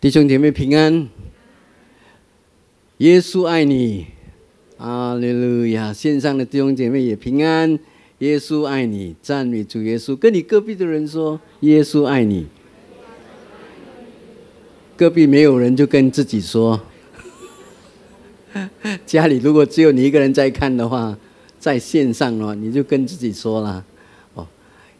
[0.00, 1.08] 弟兄姐妹平安，
[2.98, 4.06] 耶稣爱你，
[4.76, 5.92] 阿利路亚！
[5.92, 7.76] 线上的弟兄姐妹也平安，
[8.18, 10.14] 耶稣爱你，赞美主耶稣。
[10.14, 12.46] 跟你隔壁的人说，耶稣爱你。
[14.96, 16.80] 隔壁没有人就跟自己说，
[19.04, 21.18] 家里如果只有你一个人在看的话，
[21.58, 23.84] 在线上哦，你就跟自己说了
[24.34, 24.46] 哦，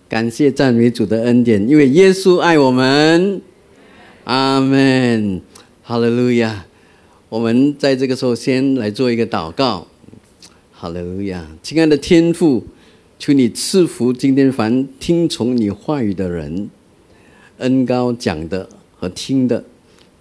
[0.08, 3.40] 感谢赞美主的恩典，因为耶稣爱我们。
[4.28, 5.40] 阿门，
[5.82, 6.66] 哈利路亚！
[7.30, 9.86] 我们在这个时候先来做一个祷告。
[10.70, 12.66] 哈利路亚，亲爱的天父，
[13.18, 16.68] 求你赐福今天凡听从你话语的人，
[17.56, 18.68] 恩高讲的
[18.98, 19.64] 和听的，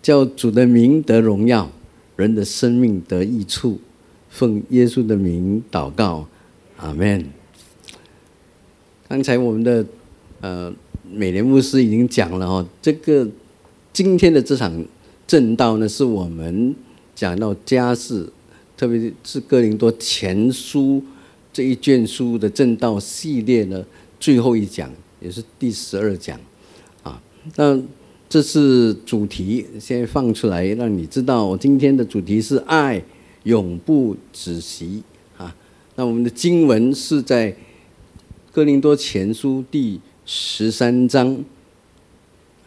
[0.02, 1.70] 叫主的名得荣耀，
[2.16, 3.82] 人的生命得益处。
[4.30, 6.26] 奉耶稣的名祷告，
[6.78, 7.26] 阿门。
[9.10, 9.86] 刚才我们的
[10.40, 10.74] 呃
[11.12, 13.28] 美联牧师已经讲了哦，这个。
[13.98, 14.86] 今天的这场
[15.26, 16.76] 正道呢，是我们
[17.16, 18.32] 讲到家事，
[18.78, 21.04] 特别是哥林多前书
[21.52, 23.84] 这一卷书的正道系列的
[24.20, 24.88] 最后一讲，
[25.20, 26.40] 也是第十二讲
[27.02, 27.20] 啊。
[27.56, 27.82] 那
[28.30, 33.04] 这是主题，先放出来让你知道，我今天的主题是爱
[33.46, 35.02] 永不止息
[35.38, 35.56] 啊。
[35.96, 37.56] 那我们的经文是在
[38.52, 41.44] 哥林多前书第十三章。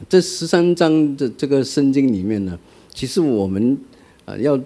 [0.09, 2.59] 这十三章的这个圣经里面呢，
[2.93, 3.77] 其实我们
[4.25, 4.59] 啊要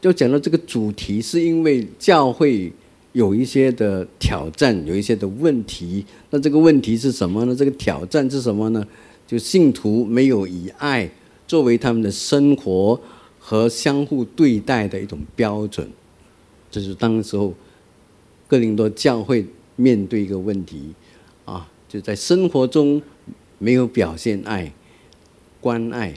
[0.00, 2.72] 要讲到这个主题，是因为教会
[3.12, 6.04] 有一些的挑战，有一些的问题。
[6.30, 7.54] 那这个问题是什么呢？
[7.54, 8.84] 这个挑战是什么呢？
[9.26, 11.10] 就信徒没有以爱
[11.46, 12.98] 作为他们的生活
[13.38, 15.86] 和相互对待的一种标准。
[16.70, 17.52] 这是当时候
[18.48, 19.44] 哥林多教会
[19.76, 20.94] 面对一个问题
[21.44, 23.02] 啊，就在生活中。
[23.64, 24.70] 没有表现爱、
[25.58, 26.12] 关爱，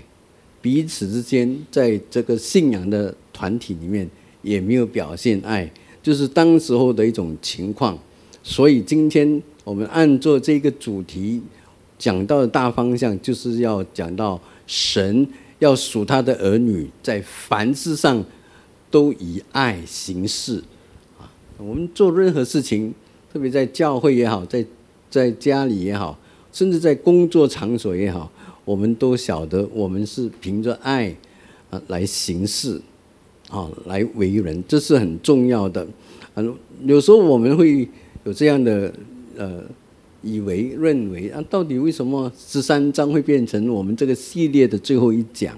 [0.61, 4.05] 彼此之间在这个信仰的团体里面
[4.41, 5.71] 也没有表现爱，
[6.03, 7.97] 就是当时候的一种情况。
[8.43, 11.41] 所以今天我们按照这个主题
[11.97, 15.25] 讲到的大方向，就是要讲到神
[15.59, 18.21] 要属他的儿女在凡事上
[18.91, 20.61] 都以爱行事
[21.17, 21.31] 啊。
[21.57, 22.93] 我们做任何事情，
[23.31, 24.65] 特别在教会也好，在
[25.09, 26.19] 在家里也好。
[26.51, 28.31] 甚至在工作场所也好，
[28.65, 31.15] 我们都晓得，我们是凭着爱
[31.69, 32.81] 啊来行事，
[33.49, 35.85] 啊来为人，这是很重要的。
[36.35, 36.55] 嗯，
[36.85, 37.87] 有时候我们会
[38.23, 38.93] 有这样的
[39.35, 39.63] 呃
[40.23, 45.57] 以为认为啊，到底为什么十三章会变成我们这个系列的最后一讲？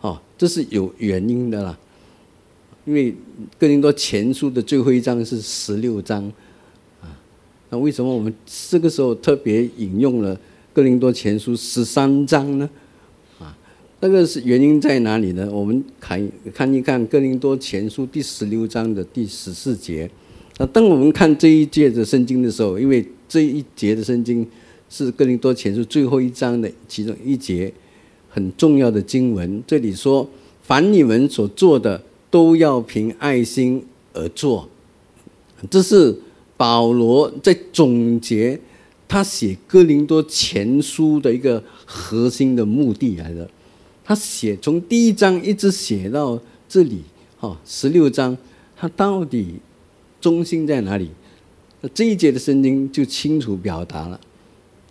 [0.00, 1.78] 哦，这是有原因的啦。
[2.84, 3.14] 因为
[3.58, 6.32] 哥林多前书的最后一章是十六章。
[7.70, 10.34] 那为什么我们这个时候特别引用了
[10.72, 12.70] 《哥林多前书》十三章呢？
[13.38, 13.54] 啊，
[14.00, 15.46] 那个是原因在哪里呢？
[15.52, 20.10] 我们看看一看《哥林多前书》第十六章的第十四节。
[20.56, 24.48] 那当我们看这一节的圣经的时候，因为这一节的圣经
[24.88, 27.70] 是《哥林多前书》最后一章的其中一节
[28.30, 29.62] 很重要的经文。
[29.66, 30.26] 这里说
[30.64, 34.70] ：“凡你们所做的，都要凭爱心而做。”
[35.68, 36.16] 这是。
[36.58, 38.60] 保罗在总结
[39.06, 43.48] 他写哥林多前书的一个核心的目的来的。
[44.04, 47.02] 他写从第一章一直写到这里，
[47.38, 48.36] 哈，十六章，
[48.76, 49.54] 他到底
[50.20, 51.10] 中心在哪里？
[51.94, 54.20] 这一节的圣经就清楚表达了，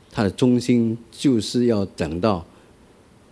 [0.10, 2.46] 他的中心就是要讲到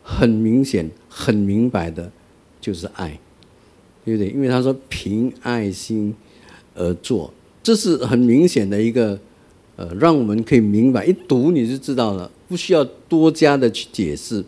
[0.04, 2.12] 很明显、很明白的，
[2.60, 3.18] 就是爱，
[4.04, 4.30] 对不对？
[4.32, 6.14] 因为他说凭爱心
[6.74, 7.34] 而做。
[7.66, 9.20] 这是很明显的一个，
[9.76, 14.46] 呃，让我们可以明白，一读你就知道了，不需要多加的去解释，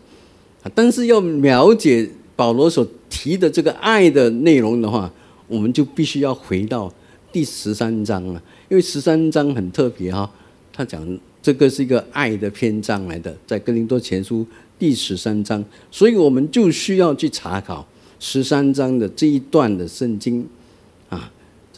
[0.72, 5.12] 但是要了解保罗所提的这个爱的内容的话，
[5.48, 6.94] 我们就必须要回到
[7.32, 10.30] 第十三章了，因为十三章很特别哈，
[10.72, 11.04] 他讲
[11.42, 14.46] 这个是一个爱的篇章来的，在哥林多前书
[14.78, 17.84] 第十三章，所以我们就需要去查考
[18.20, 20.46] 十三章的这一段的圣经。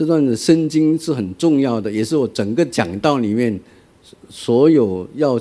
[0.00, 3.60] 这段的圣经是很重要的，也是我整个讲道里面
[4.30, 5.38] 所有要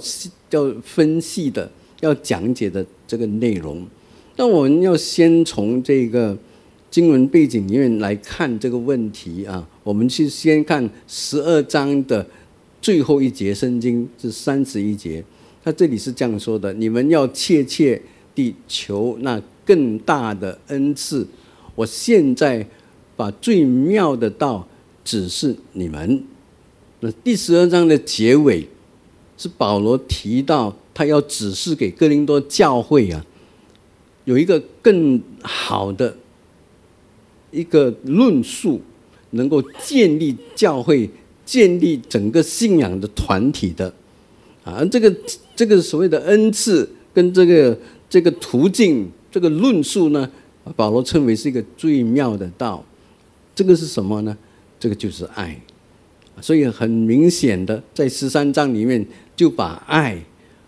[0.49, 1.71] 要分析的、
[2.01, 3.87] 要讲解的这个内容。
[4.35, 6.37] 那我们要先从这个
[6.91, 9.65] 经文背景里面来看这个问题啊。
[9.81, 12.27] 我们去先看十二章的
[12.81, 15.23] 最后一节圣经是三十一节，
[15.63, 18.01] 他这里是这样说的：你们要切切
[18.35, 21.25] 地求那更大的恩赐。
[21.75, 22.67] 我现在。
[23.19, 24.65] 把最妙的道
[25.03, 26.23] 指示你们。
[27.01, 28.65] 那第十二章的结尾
[29.37, 33.25] 是保罗提到他要指示给哥林多教会啊，
[34.23, 36.15] 有一个更好的
[37.51, 38.79] 一个论述，
[39.31, 41.09] 能够建立教会、
[41.45, 43.93] 建立整个信仰的团体的
[44.63, 44.81] 啊。
[44.85, 45.13] 这个
[45.53, 47.77] 这个所谓的恩赐跟这个
[48.09, 50.31] 这个途径、这个论述呢，
[50.77, 52.81] 保罗称为是一个最妙的道。
[53.59, 54.37] 这个是什么呢？
[54.79, 55.59] 这个就是爱。
[56.39, 60.17] 所以很明显的，在十三章里面就把爱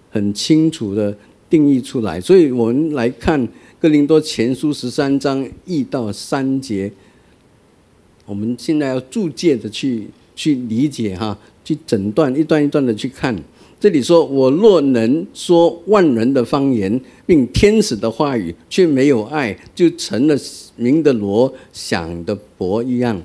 [0.09, 1.17] 很清楚的
[1.49, 2.19] 定义出来。
[2.19, 3.47] 所以我们来看
[3.79, 6.91] 哥林多前书十三章一到三节，
[8.25, 11.39] 我们现在要注解的去去理解哈，
[11.73, 13.35] 去整段一段一段的去看。
[13.79, 20.35] 这里说：“我若能说万人的方言，并天使的话语，却没有爱，就成了
[20.75, 23.19] 明的罗，响的钹一样。”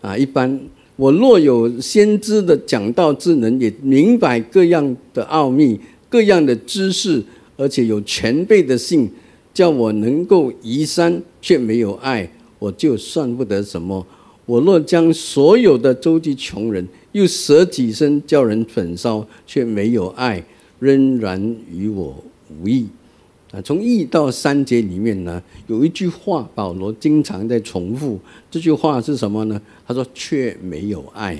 [0.00, 0.60] 啊，一般。
[0.96, 7.22] 我若有先知的讲道之能，也明白各样的奥秘、各样的知识，
[7.56, 9.10] 而且有全备的信，
[9.52, 14.06] 叫我能够移山，却没有爱，我就算不得什么。
[14.46, 20.44] 我若将所有的周济穷人，又舍己身叫人焚烧，却没有爱，
[20.78, 22.22] 仍然与我
[22.60, 22.86] 无益。
[23.52, 28.18] 啊，从一到三节里面呢，有一句话，保罗经常在重复。
[28.50, 29.60] 这句话是什么呢？
[29.86, 31.34] 他说：“却没有爱。”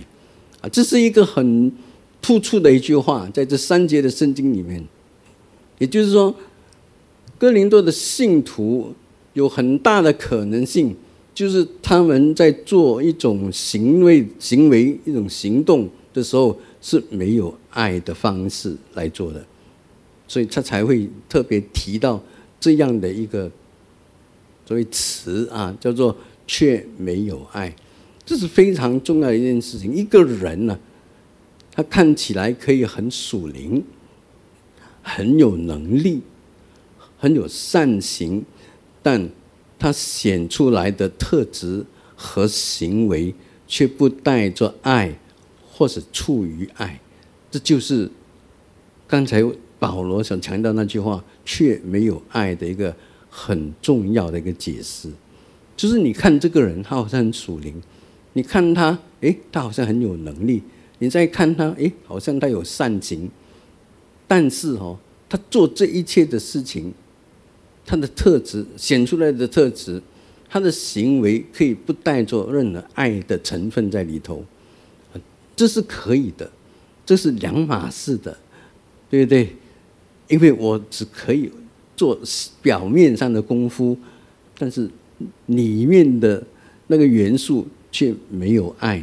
[0.60, 1.72] 啊，这是一个很
[2.20, 4.84] 突出的一句话，在这三节的圣经里面。
[5.78, 6.34] 也就是说，
[7.38, 8.92] 哥林多的信徒
[9.32, 10.94] 有很大的可能性，
[11.34, 19.44] 就是他们在做一种行为、行为一种行动的时候，是没有爱的方式来做的。
[20.28, 22.22] 所以他才会特别提到
[22.58, 23.50] 这样的一个
[24.64, 27.74] 所谓词啊，叫做“却没有爱”，
[28.24, 29.94] 这是非常重要的一件事情。
[29.94, 30.78] 一个人呢，
[31.70, 33.82] 他看起来可以很属灵，
[35.02, 36.22] 很有能力，
[37.18, 38.44] 很有善行，
[39.02, 39.28] 但
[39.82, 41.84] 他显出来的特质
[42.14, 43.34] 和行为
[43.66, 45.18] 却不带着爱，
[45.68, 47.00] 或是处于爱，
[47.50, 48.10] 这就是
[49.08, 49.42] 刚才。
[49.82, 52.94] 保罗想强调那句话，却没有爱的一个
[53.28, 55.10] 很重要的一个解释，
[55.76, 57.74] 就是你看这个人，他好像很属灵；
[58.34, 60.60] 你看他，诶，他好像很有能力；
[61.00, 63.28] 你再看他，诶，好像他有善情。
[64.28, 64.96] 但是哦，
[65.28, 66.94] 他做这一切的事情，
[67.84, 70.00] 他的特质显出来的特质，
[70.48, 74.44] 他的行为可以不带着任何爱的成分在里头，
[75.54, 76.50] 这是可以的，
[77.04, 78.36] 这是两码事的，
[79.10, 79.48] 对不对？
[80.28, 81.50] 因为我只可以
[81.96, 82.18] 做
[82.62, 83.96] 表面上的功夫，
[84.58, 84.88] 但是
[85.46, 86.42] 里面的
[86.86, 89.02] 那个元素却没有爱，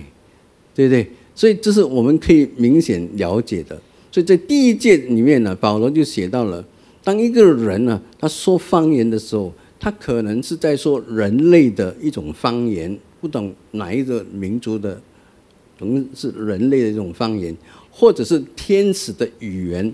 [0.73, 1.07] 对不对？
[1.35, 3.79] 所以这是我们可以明显了解的。
[4.11, 6.65] 所以在第一届里面呢，保罗就写到了：
[7.09, 15.01] 当一个人呢，他说方言的时候，他可能是在说人类的一种方言，不懂哪一个民族的，
[15.79, 17.57] 可能是人类的一种方言，
[17.89, 19.91] 或者是天使的语言。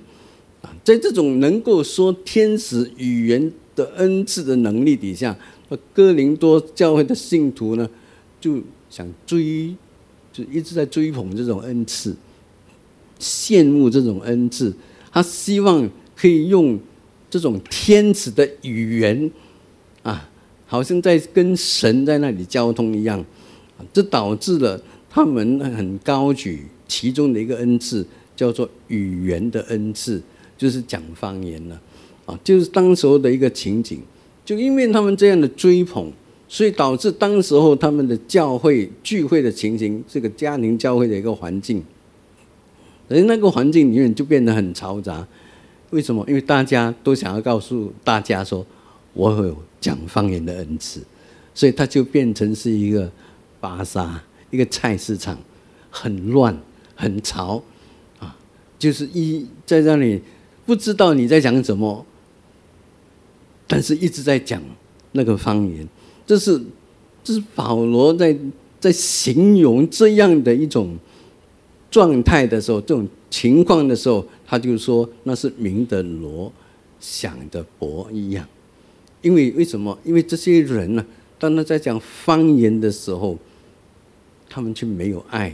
[0.84, 5.38] 在这种能够说天使语言的恩赐的能力底下，
[5.94, 7.90] 哥林多教会的信徒呢，
[8.42, 9.74] 就想追，
[10.34, 12.14] 就一直在追捧这种恩赐，
[13.18, 14.74] 羡慕这种恩赐。
[15.14, 16.78] 他希望可以用
[17.36, 19.30] 这种天使的语言，
[20.04, 20.30] 啊，
[20.66, 23.22] 好像在跟神在那里交通一样。
[23.92, 30.22] 这导致了他们很高举其中的一个恩赐，叫做语言的恩赐。
[30.58, 31.82] 就是讲方言了，
[32.26, 34.00] 啊，就是当时候的一个情景，
[34.46, 36.10] 就因为他们这样的追捧，
[36.48, 41.84] 所以导致当时候他们的教会聚会的情形，这个家庭教会的一个环境，
[43.10, 45.28] 而那个环境里面就变得很嘈杂。
[45.92, 46.26] 为什么？
[46.28, 48.66] 因为大家都想要告诉大家说，
[49.14, 51.02] 我有讲方言的恩赐，
[51.54, 53.12] 所以它就变成是一个
[53.60, 55.38] 巴沙，一个菜市场，
[55.90, 56.58] 很乱，
[56.96, 57.62] 很潮，
[58.20, 58.36] 啊，
[58.78, 60.22] 就是一在那里。
[60.66, 62.04] 不知道你在讲什么，
[63.68, 64.60] 但是一直在讲
[65.12, 65.88] 那个方言，
[66.26, 66.60] 这是
[67.24, 68.36] 这是保罗在
[68.80, 70.98] 在形容这样的一种
[71.96, 76.52] 状态的时候，这种情况的时候，他就说那是明的罗
[77.00, 78.46] 想的博一样，
[79.22, 79.98] 因为为什么？
[80.04, 81.06] 因为这些人呢，
[81.40, 83.38] 当他在讲方言的时候，
[84.50, 85.54] 他们却没有爱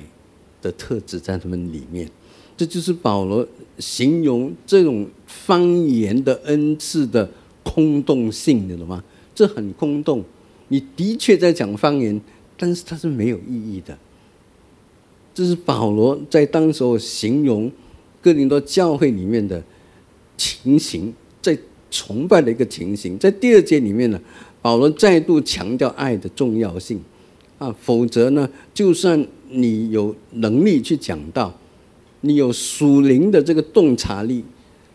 [0.63, 2.09] 的特质在他们里面。
[2.57, 7.29] 这就是保罗形容这种方言的恩赐的
[7.61, 9.03] 空洞性，你懂吗？
[9.35, 10.23] 这很空洞。
[10.69, 12.19] 你的确在讲方言，
[12.57, 13.95] 但是它是没有意义的。
[15.33, 17.71] 这是保罗在当时候形容
[18.21, 19.63] 哥林多教会里面的
[20.37, 21.57] 情形，在
[21.89, 23.17] 崇拜的一个情形。
[23.17, 24.19] 在第二节里面呢，
[24.61, 27.01] 保罗再度强调爱的重要性
[27.57, 31.57] 啊，否则呢，就算你有能力去讲道，
[32.21, 34.43] 你有属灵的这个洞察力，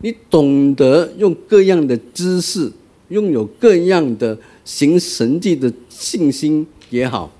[0.01, 2.71] 你懂得用各样的知识，
[3.09, 7.31] 拥有各样的行神迹的信心也好，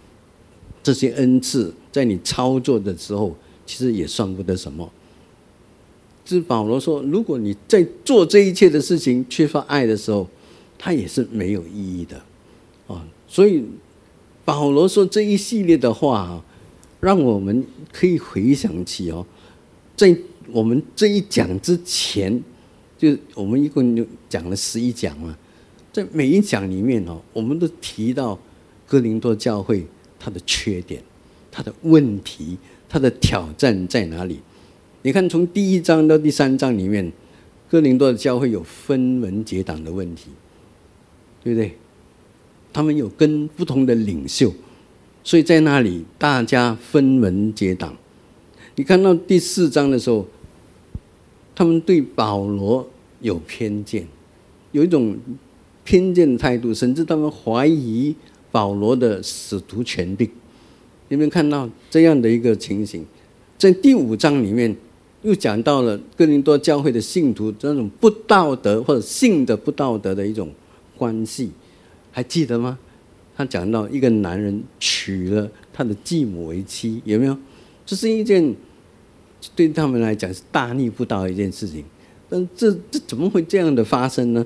[0.83, 3.35] 这些恩赐在你操作的时候，
[3.65, 4.87] 其实也算不得什么。
[6.25, 10.27] 是保罗说，如果你在做这一切的事情缺乏爱的时候，
[10.77, 12.21] 它也是没有意义的，
[12.85, 13.63] 啊，所以
[14.45, 16.45] 保罗说这一系列的话啊，
[16.99, 19.25] 让我们可以回想起哦，
[19.95, 20.15] 在
[20.51, 22.43] 我们这一讲之前，
[22.95, 25.35] 就我们一共就讲了十一讲嘛，
[25.91, 28.37] 在每一讲里面哦，我们都提到
[28.85, 29.87] 哥林多教会
[30.19, 31.01] 它的缺点、
[31.57, 32.55] 它的问题、
[32.87, 34.37] 它的挑战在哪里。
[35.01, 37.11] 你看，从第一章到第三章里面，
[37.67, 40.29] 哥林多的教会有分门结党的问题，
[41.43, 41.75] 对不对？
[42.71, 44.53] 他们有跟不同的领袖，
[45.23, 47.97] 所以在那里大家分门结党。
[48.75, 50.27] 你看到第四章的时候，
[51.55, 52.87] 他们对保罗
[53.21, 54.05] 有偏见，
[54.73, 55.17] 有一种
[55.83, 58.15] 偏见的态度，甚至他们怀疑
[58.51, 60.29] 保罗的使徒权柄。
[61.09, 63.05] 有没有看到这样的一个情形？
[63.57, 64.75] 在第五章里面。
[65.23, 70.49] 又讲到了哥林多教会的信徒这种不道德或者性的不道德的一种
[70.95, 71.49] 关系，
[72.11, 72.77] 还记得吗？
[73.35, 77.35] 他讲到一个男人娶了他的继母为妻，有没有？
[77.83, 78.55] 这是一件
[79.55, 81.83] 对他们来讲是大逆不道的一件事情。
[82.29, 84.45] 但这这怎么会这样的发生呢？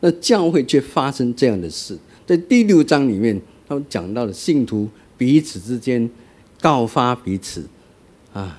[0.00, 1.98] 那教会却发生这样的事。
[2.26, 4.86] 在第六章里面，他们讲到了信徒
[5.20, 6.08] 彼此之间
[6.62, 7.66] 告发彼此，
[8.32, 8.58] 啊。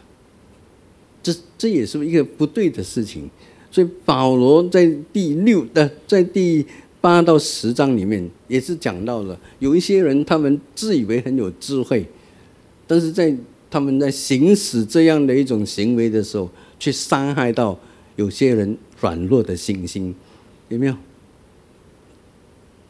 [1.24, 3.28] 这这也是一个不对的事情，
[3.72, 6.66] 所以保罗在第六的在第
[7.00, 12.06] 八到十章里面也是讲到了，有一些人他们自以为很有智慧，
[12.86, 13.36] 但是在
[13.70, 16.50] 他们在行使这样的一种行为的时候，
[16.80, 17.80] 却伤害到
[18.16, 20.14] 有些人软弱的信心，
[20.70, 20.96] 有没有？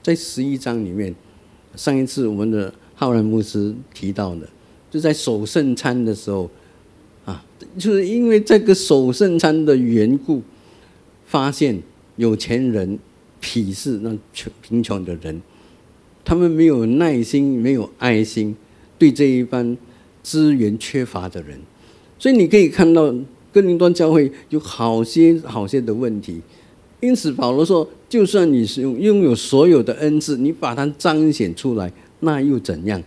[0.01, 1.13] 在十一章里面，
[1.75, 4.47] 上一次我们的浩然牧师提到的，
[4.91, 6.47] 就在守圣餐的时候。
[7.25, 7.43] 啊
[7.77, 10.41] 就是因为这个守圣餐的缘故，
[11.25, 11.79] 发现
[12.15, 12.99] 有钱人
[13.41, 15.41] 鄙视那穷贫穷的人，
[16.23, 18.55] 他们没有耐心，没有爱心，
[18.99, 19.75] 对这一班
[20.21, 21.59] 资源缺乏的人，
[22.19, 23.11] 所以你可以看到
[23.51, 26.41] 哥林多教会有好些好些的问题。
[26.99, 31.91] 因此保罗说，就算你是拥有所有的恩赐，你把它彰显出来，
[32.21, 33.03] 那又怎样？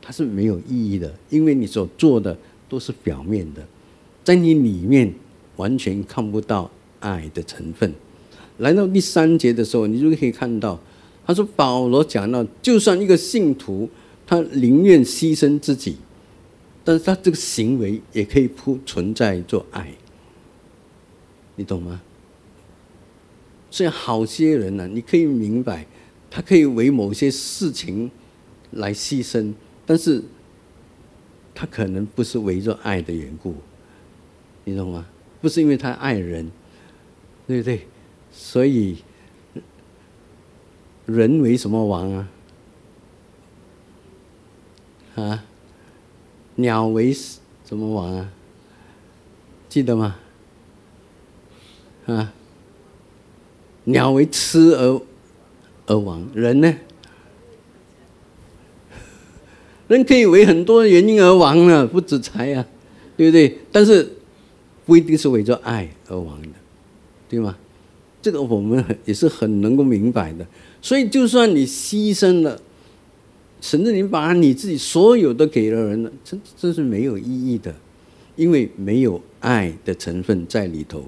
[0.00, 2.34] 它是没有意义的，因为你所做的
[2.68, 3.62] 都是表面的。
[4.24, 5.12] 在你里面
[5.56, 6.70] 完全看不到
[7.00, 7.92] 爱的成分。
[8.58, 10.80] 来到第三节的时候，你就可以看到，
[11.26, 13.88] 他说保罗讲到，就算一个信徒，
[14.26, 15.96] 他宁愿牺牲自己，
[16.84, 19.92] 但是他这个行为也可以不存在做爱，
[21.56, 22.00] 你懂吗？
[23.70, 25.86] 所以好些人呢，你可以明白，
[26.30, 28.10] 他可以为某些事情
[28.72, 29.54] 来牺牲，
[29.86, 30.22] 但是
[31.54, 33.54] 他可能不是为着爱的缘故。
[34.64, 35.06] 你懂吗？
[35.40, 36.50] 不是因为他爱人，
[37.46, 37.86] 对不对？
[38.32, 38.98] 所以
[41.06, 42.28] 人为什么亡啊？
[45.14, 45.44] 啊，
[46.56, 48.30] 鸟为什么亡啊？
[49.68, 50.16] 记得吗？
[52.06, 52.32] 啊，
[53.84, 55.00] 鸟为吃而
[55.86, 56.74] 而亡，人呢？
[59.88, 62.64] 人可以为很多原因而亡呢，不止财啊，
[63.16, 63.58] 对不对？
[63.72, 64.14] 但是。
[64.88, 66.48] 不一定是为着爱而亡的，
[67.28, 67.54] 对吗？
[68.22, 70.46] 这个我们也是很能够明白的。
[70.80, 72.58] 所以，就算你牺牲了，
[73.60, 77.74] 甚至你把你自己所有都给了人了，这这是没有意义的，
[78.34, 81.04] 因为没有爱的成分在里头。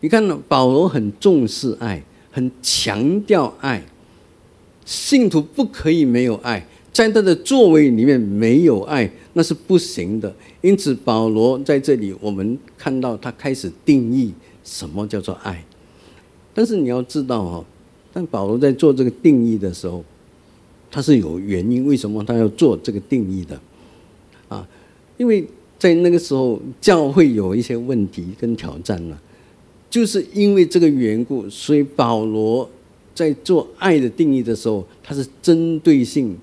[0.00, 3.82] 你看，保罗很重视爱，很强调爱，
[4.84, 6.66] 信徒不可以没有爱。
[6.94, 10.32] 在他的座位里面没有爱，那是不行的。
[10.60, 14.32] 因此，保罗在这里，我们看到他开始定义
[14.62, 15.62] 什么叫做爱。
[16.54, 17.64] 但是你要知道哈，
[18.12, 20.04] 但保罗在做这个定义的时候，
[20.88, 23.60] 他是有原因，为什么他要做这个定义的？
[24.48, 24.64] 啊，
[25.16, 25.44] 因为
[25.76, 29.20] 在那个时候教会有一些问题跟挑战了，
[29.90, 32.70] 就是因为这个缘故，所以保罗
[33.16, 36.38] 在做爱的定义的时候，他是针对性。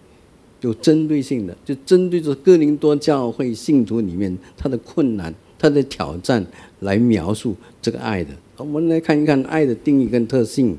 [0.62, 6.46] 有针对性的，就针对着哥林多教会信徒里面他的困难、他的挑战
[6.80, 8.30] 来描述这个爱的。
[8.58, 10.78] 我们来看一看爱的定义跟特性。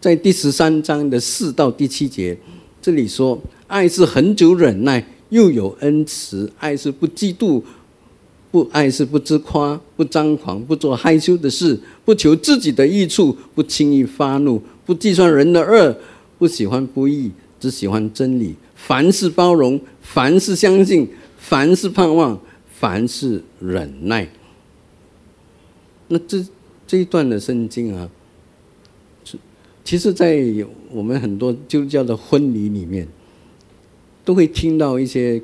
[0.00, 2.36] 在第十三章的四到第七节，
[2.82, 7.62] 这里说：爱是恒久忍耐，又有恩慈；爱是不嫉妒，
[8.50, 15.96] 不爱是不自夸，不张狂，不做害羞的事，不求自己的益处，不轻易发怒，不计算人的恶，
[16.36, 18.54] 不喜欢不义，只喜欢真理。
[18.86, 22.38] 凡事包容，凡事相信，凡事盼望，
[22.70, 24.28] 凡事忍耐。
[26.08, 26.44] 那这
[26.86, 28.10] 这一段的圣经啊。
[29.82, 30.40] 其实，在
[30.90, 33.06] 我们很多基督教的婚礼里面，
[34.24, 35.42] 都会听到一些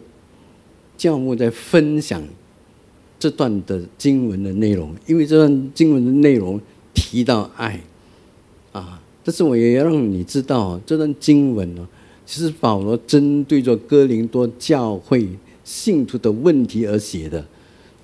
[0.96, 2.22] 教牧在分享
[3.18, 6.58] 这段的经文的内容，因为这段经文的内容
[6.94, 7.80] 提到爱，
[8.72, 11.86] 啊，但是我也要让你知道，这段经文呢，
[12.30, 15.28] 其实保罗针对着哥林多教会
[15.64, 17.44] 信徒的问题而写的，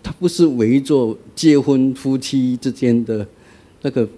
[0.03, 3.25] 他不是围着结婚夫妻之间的
[3.83, 4.09] 那个。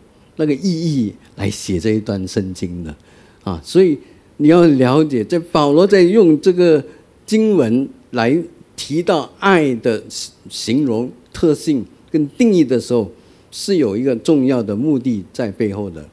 [0.40, 2.94] 那个意义来写这一段圣经的，
[3.42, 3.98] 啊，所以
[4.36, 6.80] 你要了解，在保罗在用这个
[7.26, 8.40] 经文来
[8.76, 10.00] 提到爱的
[10.48, 13.10] 形容特性跟定义的时候，
[13.50, 16.08] 是有一个重要的目的在背后的。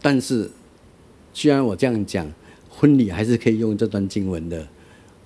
[0.00, 0.50] 但是，
[1.34, 2.26] 虽然我这样讲，
[2.76, 4.66] 婚礼还是可以用这段经文的，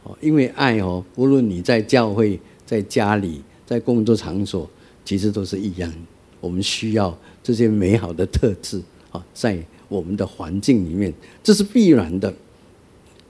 [0.05, 4.69] 哦，因为爱哦，无论你在教会、在家里、在工作场所，
[5.05, 5.93] 其实都是一样，
[6.41, 7.17] 我们需要。
[7.41, 8.79] 这些美好的特质
[9.11, 11.11] 啊，在我们的环境里面，
[11.43, 12.35] 这是必然的。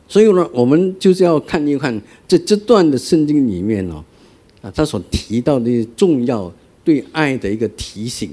[0.09, 4.05] 所以呢，我们就是要看一看在这段的圣经里面哦，
[4.61, 8.33] 啊，他所提到的重要对爱的一个提醒。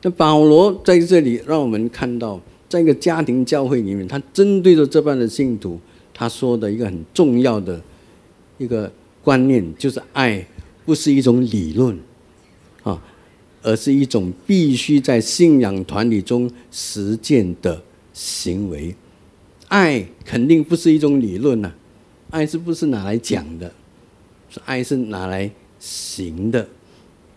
[0.00, 2.40] 那保罗在这里让我们看到，
[2.74, 5.78] 在一个家庭教会里面，他针对着这班的信徒，
[6.12, 7.80] 他说的一个很重要的
[8.58, 8.90] 一个
[9.22, 10.44] 观念，就是爱
[10.84, 11.96] 不是一种理论
[12.82, 13.00] 啊。
[13.62, 17.80] 而是一种必须在信仰团体中实践的
[18.12, 18.94] 行为。
[19.68, 21.72] 爱肯定不是一种理论呐，
[22.28, 23.72] 爱是不是拿来讲的？
[24.50, 26.68] 是爱是拿来行的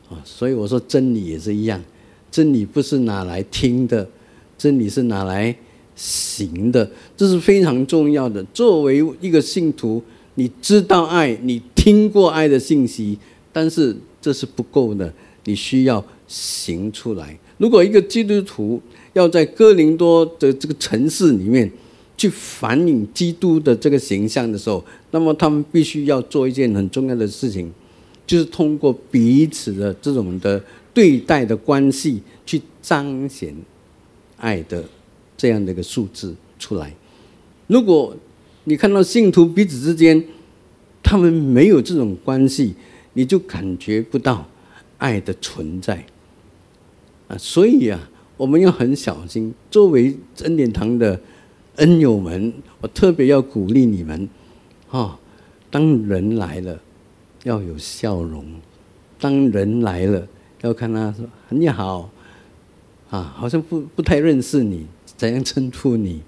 [0.09, 0.19] 啊！
[0.25, 1.81] 所以我说真理也是一样，
[2.29, 4.09] 真理不是拿来听的，
[4.57, 5.55] 真理是拿来
[5.95, 8.43] 行的，这是非常重要的。
[8.53, 10.01] 作为一个信徒，
[10.35, 13.17] 你知道爱，你听过爱的信息，
[13.51, 15.13] 但是这是不够的，
[15.45, 16.03] 你需要。
[16.29, 17.39] 行出来。
[17.57, 18.81] 如果一个基督徒
[19.13, 21.71] 要在哥林多的这个城市里面
[22.17, 27.71] 去反映基督的这个形象的时候，那么他们必须要做一件很重要的事情，
[28.25, 30.61] 就是通过彼此的这种的
[30.93, 33.55] 对待的关系，去彰显
[34.37, 34.83] 爱的
[35.35, 36.93] 这样的一个数字出来。
[37.67, 38.15] 如果
[38.63, 40.23] 你看到信徒彼此之间
[41.03, 42.75] 他们没有这种关系，
[43.13, 44.45] 你就感觉不到
[44.97, 46.05] 爱的存在。
[47.27, 49.53] 啊，所以啊，我们要很小心。
[49.71, 51.19] 作为恩典堂的
[51.77, 54.27] 恩友们，我特别要鼓励你们，
[54.87, 55.17] 哈，
[55.69, 56.79] 当人来了，
[57.43, 58.43] 要有笑容；
[59.19, 60.27] 当人来了，
[60.61, 62.09] 要看他说你好，
[63.09, 66.21] 啊，好像不不太认识你，怎样称呼你，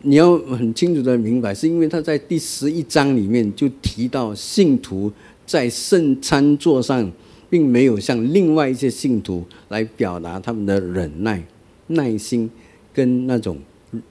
[0.00, 5.12] 你要很清楚的明白，是因为他在第十一章里面就提到信徒
[5.44, 7.12] 在圣餐桌上，
[7.50, 11.44] 并没有向另外一些信徒来表达他们的忍耐、
[11.88, 12.50] 耐心
[12.94, 13.58] 跟那种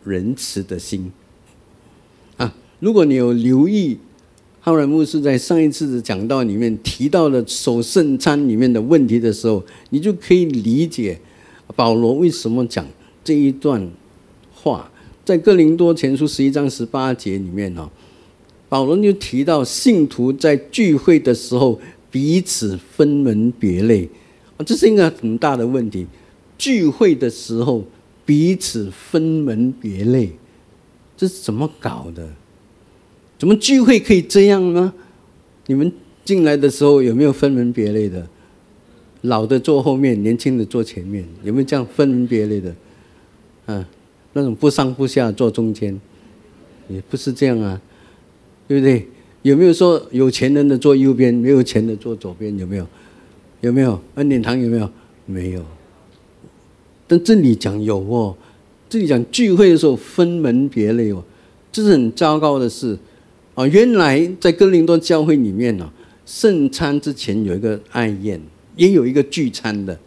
[0.04, 1.12] 仁慈的心。
[2.80, 3.98] 如果你有留意。
[4.60, 11.18] 浩然牧师在上一次的讲道里面提到了守圣餐里面的问题的时候，你就可以理解
[11.74, 12.86] 保罗为什么讲
[13.24, 13.90] 这一段
[14.54, 14.92] 话。
[15.24, 17.90] 在哥林多前书十一章十八节里面呢，
[18.68, 21.80] 保罗就提到信徒在聚会的时候
[22.12, 24.10] 彼此分门别类
[24.58, 26.06] 啊，这是一个很大的问题。
[26.58, 27.86] 聚会的时候
[28.26, 30.32] 彼此分门别类，
[31.16, 32.28] 这是怎么搞的？
[33.38, 34.94] 怎么聚会可以这样呢？
[35.68, 35.92] 你们
[36.26, 38.28] 进来的时候有没有分门别类的？
[39.22, 42.74] 老的坐后面，年轻的坐前面，有没有这样分门别类的？
[43.66, 43.88] 啊，
[44.34, 46.00] 那种不上不下坐中间，
[46.88, 47.82] 也不是这样啊，
[48.68, 49.06] 对不对？
[49.42, 52.58] 有没有说有钱人的坐右边，没有钱的坐左边？
[52.58, 52.88] 有没有？
[53.62, 54.00] 有没有？
[54.16, 54.90] 恩典堂有没有？
[55.26, 55.64] 没有。
[57.08, 58.36] 但这里讲有哦，
[58.90, 61.24] 这里讲聚会的时候分门别类哦，
[61.72, 62.98] 这是很糟糕的事。
[63.58, 65.92] 啊，原来在哥林多教会里面呢，
[66.28, 68.40] 圣餐之前有一个爱宴，
[68.76, 69.98] 也有一个聚餐的。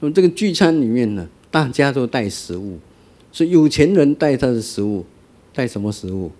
[0.00, 2.78] 那么这个聚餐里面呢，大家都带食物，
[3.30, 5.04] 所以有钱人带他的食物，
[5.52, 6.32] 带什么食物？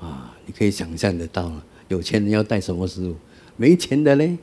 [0.00, 1.52] 啊，你可以想象得到，
[1.88, 3.14] 有钱人要带什么食物？
[3.58, 4.38] 没钱的嘞，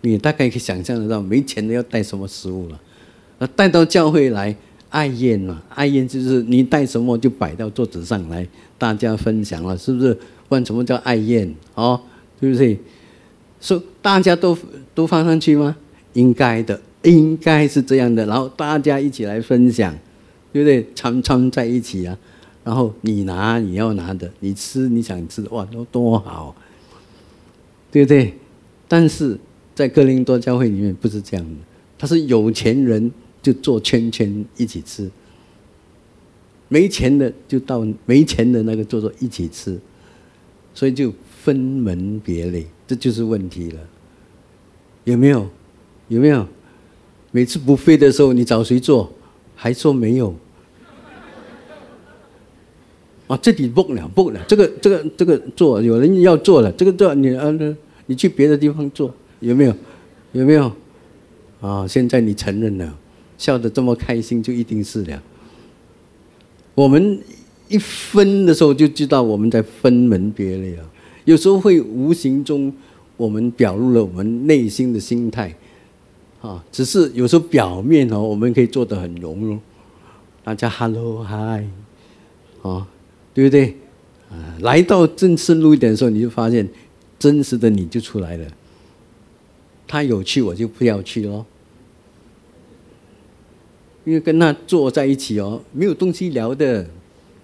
[0.00, 2.80] 你大概可以想象得到，没钱的要带什么食物了？
[3.38, 4.56] 那带到教会来。
[4.92, 10.16] 爱宴嘛，爱宴就是你带什么就摆到桌子上来，大家分享了，是不是？
[10.50, 11.52] 问什么叫爱宴？
[11.74, 11.98] 哦，
[12.38, 12.78] 对不对？
[13.58, 14.56] 说大家都
[14.94, 15.74] 都放上去吗？
[16.12, 18.26] 应该的，应该是这样的。
[18.26, 19.94] 然后大家一起来分享，
[20.52, 20.86] 对不对？
[20.94, 22.16] 常常在一起啊。
[22.62, 26.54] 然后你拿你要拿的，你吃你想吃，哇，都多好，
[27.90, 28.34] 对不对？
[28.86, 29.38] 但是
[29.74, 31.56] 在哥林多教会里面不是这样的，
[31.98, 33.10] 他是有钱人。
[33.42, 35.10] 就做圈圈一起吃，
[36.68, 39.76] 没钱的就到没钱的那个坐坐一起吃，
[40.72, 43.80] 所以就分门别类，这就是问题了。
[45.04, 45.48] 有没有？
[46.06, 46.46] 有没有？
[47.32, 49.12] 每次不飞的时候，你找谁做？
[49.56, 50.34] 还说没有。
[53.26, 57.50] 啊，这里不了不了，这个这个这个做，有人要做了，这个做你啊，
[58.06, 59.74] 你去别的地方做，有没有？
[60.32, 60.70] 有没有？
[61.60, 62.98] 啊，现在你承认了。
[63.42, 65.20] 笑得这么开心，就一定是了。
[66.76, 67.20] 我们
[67.66, 70.88] 一分的时候就知道我们在分门别类啊。
[71.24, 72.72] 有时候会无形中，
[73.16, 75.52] 我们表露了我们内心的心态，
[76.40, 79.58] 啊，只是有时候表面哦，我们可以做得很融融，
[80.44, 81.64] 大家 hello hi，
[82.62, 82.86] 啊，
[83.34, 83.74] 对不对？
[84.30, 86.68] 啊，来到正深入一点的时候，你就发现
[87.18, 88.46] 真实的你就出来了。
[89.88, 91.44] 他有去，我就不要去喽。
[94.04, 96.86] 因为跟他坐在一起哦，没有东西聊的，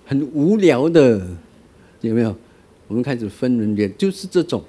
[0.04, 1.26] 很无聊的，
[2.00, 2.34] 有没有？
[2.88, 4.62] 我们开始分门别，就是这种，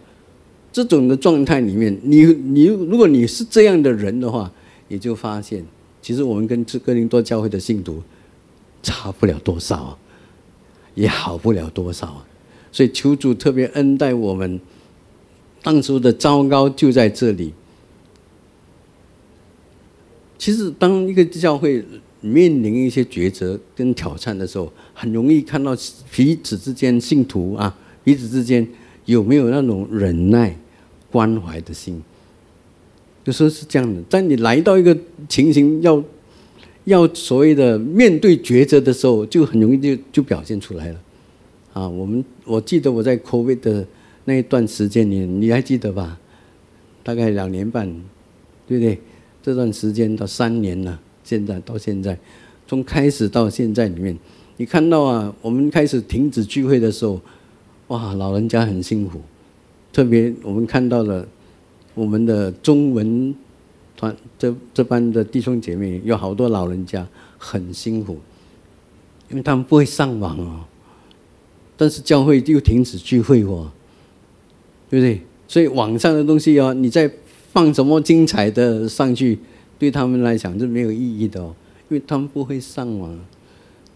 [0.72, 4.52] 这种的状态里面，你你如果你是这样的人的话，
[4.90, 5.66] 你就发现，
[6.02, 8.04] 其实我们跟哥林多教会的信徒
[8.84, 9.98] 差不了多少啊，
[10.96, 12.28] 也好不了多少啊。
[12.72, 14.60] 所以求主特别恩待我们，
[15.64, 17.54] 当初的糟糕就在这里。
[20.40, 21.84] 其实，当一个教会
[22.22, 25.76] 面临一些抉择跟挑战的时候，很容易看到
[26.10, 28.66] 彼此之间信徒啊，彼此之间
[29.04, 30.58] 有没有那种忍耐、
[31.12, 32.02] 关怀的心。
[33.26, 34.98] 有时候是这样的，在你来到一个
[35.28, 36.02] 情形要
[36.86, 41.00] 要所谓的面对抉择的时候，就很容易就就表现出来了。
[41.74, 43.86] 啊，我们我记得我在 COVID 的
[44.24, 46.18] 那一段时间里，你还记得吧？
[47.04, 47.86] 大概两年半，
[48.66, 48.98] 对不对？
[49.42, 52.18] 这段时间到三年了，现在到现在，
[52.68, 54.18] 从开始到现在里面，
[54.58, 57.20] 你看到啊，我们开始停止聚会的时候，
[57.88, 59.22] 哇，老人家很辛苦，
[59.94, 61.26] 特别我们看到了
[61.94, 63.34] 我们的中文
[63.96, 68.20] 团这这班的弟兄姐妹有好多老人家很辛苦，
[69.30, 70.66] 因为他们不会上网哦，
[71.78, 73.72] 但是教会又停止聚会哦，
[74.90, 75.22] 对不对？
[75.48, 77.10] 所以网上的东西哦，你在。
[77.52, 79.38] 放什么精彩的上去，
[79.78, 81.54] 对他们来讲是没有意义的哦，
[81.90, 83.20] 因为他们不会上网，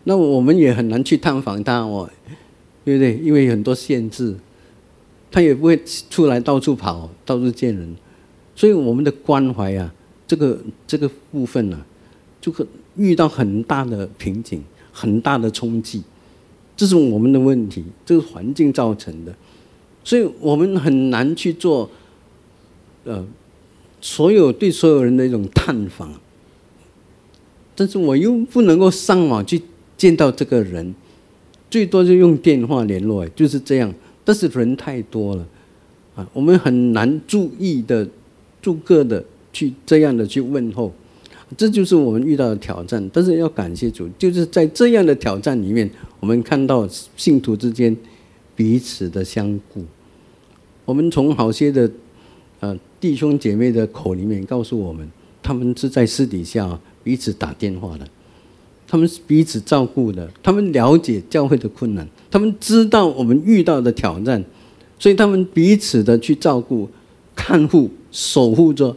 [0.06, 2.10] 那我们也很难去探访他哦，
[2.84, 3.16] 对不对？
[3.18, 4.36] 因为很多限制，
[5.32, 7.96] 他也不会出来到处跑，到处见人，
[8.56, 9.94] 所以我们的关怀啊，
[10.28, 11.80] 这个这个部分呢，
[12.42, 12.52] 就
[12.96, 16.04] 遇到很大的瓶颈，很大的冲击，
[16.76, 19.34] 这是我们的问题，这是环境造成的，
[20.04, 21.90] 所以我们很难去做，
[23.06, 23.26] 呃，
[24.04, 26.12] 所有对所有人的一种探访。
[27.74, 29.62] 但是我又不能够上网去
[29.96, 30.94] 见到这个人，
[31.72, 33.92] 最多就用电话联络，就是这样。
[34.26, 35.48] 但是人太多了，
[36.16, 38.06] 啊，我们很难注意的、
[38.62, 40.92] 逐个的去这样的去问候，
[41.58, 43.10] 这就是我们遇到的挑战。
[43.14, 45.90] 但是要感谢主，就是在这样的挑战里面，
[46.20, 46.86] 我们看到
[47.16, 47.96] 信徒之间
[48.56, 49.84] 彼此的相顾。
[50.86, 51.90] 我们从好些的
[52.64, 56.80] 呃弟兄姐妹的口里面告诉我们，他们是在私底下。
[57.04, 58.08] 彼此打电话的，
[58.88, 64.42] 他们是彼此照顾的，他们了解教会的困难，他们知道我们遇到的挑战，
[64.98, 66.88] 所以他们彼此的去照顾、
[67.36, 68.96] 看护、守护着，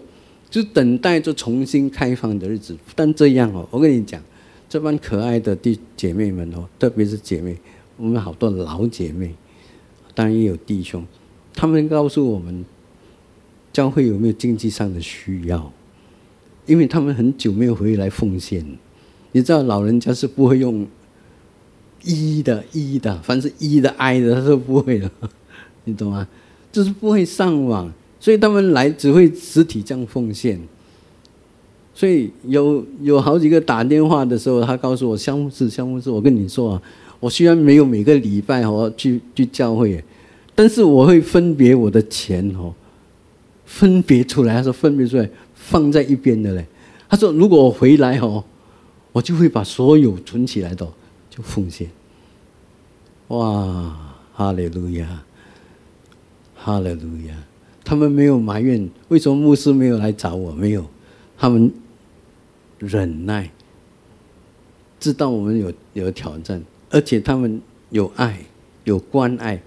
[0.48, 2.76] 就等待着重新开放的日子。
[2.94, 4.22] 但这样哦，我跟你讲，
[4.68, 7.56] 这帮可爱的弟姐妹们哦，特别是姐妹，
[7.96, 9.34] 我们好多老姐妹，
[10.14, 11.04] 当然也有弟兄，
[11.52, 12.64] 他们告诉我们，
[13.76, 15.70] 教会有没有经济上的需要？
[16.64, 18.64] 因为他们很久没有回来奉献，
[19.32, 20.86] 你知道老人家是不会用
[22.02, 25.10] 一的、一的，凡是一的、I 的，他都不会的，
[25.84, 26.26] 你懂吗？
[26.72, 30.58] 就是不会上网，所以他们来只会实体这样奉献。
[31.92, 36.82] 所以有有好几个打电话的时候，他告诉我：“相互是相互是，我跟你说啊，
[37.20, 40.02] 我虽然没有每个礼拜哦去去教会，
[40.54, 42.74] 但是我会分别我的钱哦，
[43.66, 46.64] 分别出来。”他说：“分别出来。”放在一边的嘞，
[47.08, 48.44] 他说：“如果我回来哦，
[49.10, 50.86] 我就会把所有存起来的
[51.28, 51.88] 就奉献。”
[53.28, 55.24] 哇，哈利路亚，
[56.54, 57.34] 哈利路亚！
[57.82, 60.52] 他们没有埋怨，为什么牧师没有来找我？
[60.52, 60.88] 没有，
[61.36, 61.72] 他们
[62.78, 63.50] 忍耐，
[65.00, 68.38] 知道我们有有挑战，而且他们有爱，
[68.84, 69.60] 有关爱，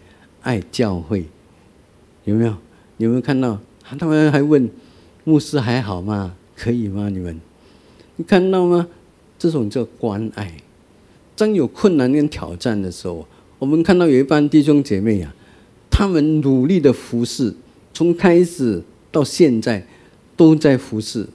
[0.44, 1.26] 爱教会，
[2.24, 2.56] 有没有？
[2.96, 3.60] 有没有看到？
[3.98, 4.70] 他们还问。
[5.26, 6.36] 牧师还好吗？
[6.56, 7.10] 可以吗？
[7.10, 7.40] 你们，
[8.16, 8.88] 你看到吗？
[9.38, 10.52] 这种叫关爱。
[11.36, 13.28] 当有困难跟挑战的时候，
[13.60, 15.36] 我们看到有一班弟兄姐妹啊，
[15.92, 17.54] 他们努力的服侍，
[17.94, 19.86] 从开始到现在
[20.36, 21.28] 都在服侍。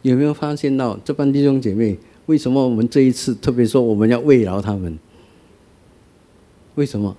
[0.00, 1.98] 有没有发现到这班弟兄姐妹？
[2.26, 4.98] 为什么我们这一次特别说我们要慰劳他们？
[6.76, 7.14] 为什么？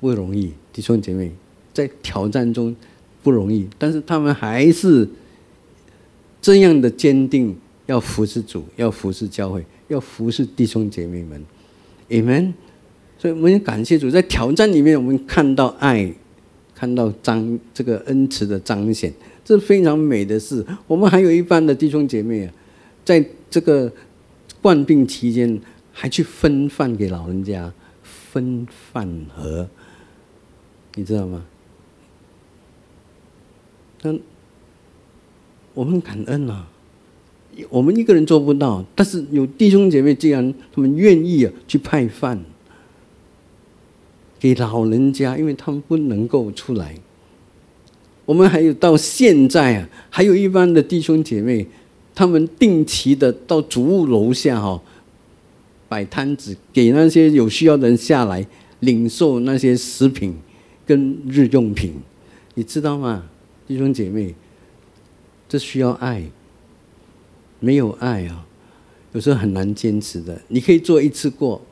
[0.00, 1.32] 不容易，弟兄姐妹
[1.72, 2.76] 在挑战中。
[3.22, 5.08] 不容易，但是他们还是
[6.40, 7.56] 这样的坚定，
[7.86, 11.44] 要服侍主，要服侍教会，要服侍弟兄姐妹们
[12.10, 12.52] ，Amen。
[13.18, 16.12] 所以我们感谢主，在挑战里面，我们看到爱，
[16.74, 19.12] 看到彰这个恩慈的彰显，
[19.44, 20.66] 这是非常美的事。
[20.88, 22.52] 我们还有一班的弟兄姐妹啊，
[23.04, 23.92] 在这个
[24.60, 25.60] 患病期间，
[25.92, 29.68] 还去分饭给老人家，分饭盒，
[30.96, 31.44] 你知道吗？
[34.02, 34.18] 但
[35.74, 36.68] 我们感恩啊，
[37.70, 42.44] 我们一个人做不到，但是有弟兄姐妹，既然他们愿意啊去派饭
[44.40, 46.96] 给老人家，因为他们不能够出来。
[48.24, 51.66] 我们还有到现在啊，还有一般的弟兄姐妹，
[52.14, 54.80] 他们定期的到主屋楼下哈
[55.88, 58.44] 摆摊子，给那些有需要的人下来
[58.80, 60.34] 领受那些食品
[60.84, 61.94] 跟日用品，
[62.54, 63.24] 你知道吗？
[63.66, 64.34] 弟兄姐妹，
[65.48, 66.24] 这需要爱。
[67.64, 68.44] 没有爱啊，
[69.12, 70.42] 有时候很难坚持的。
[70.48, 71.62] 你可以做一次过，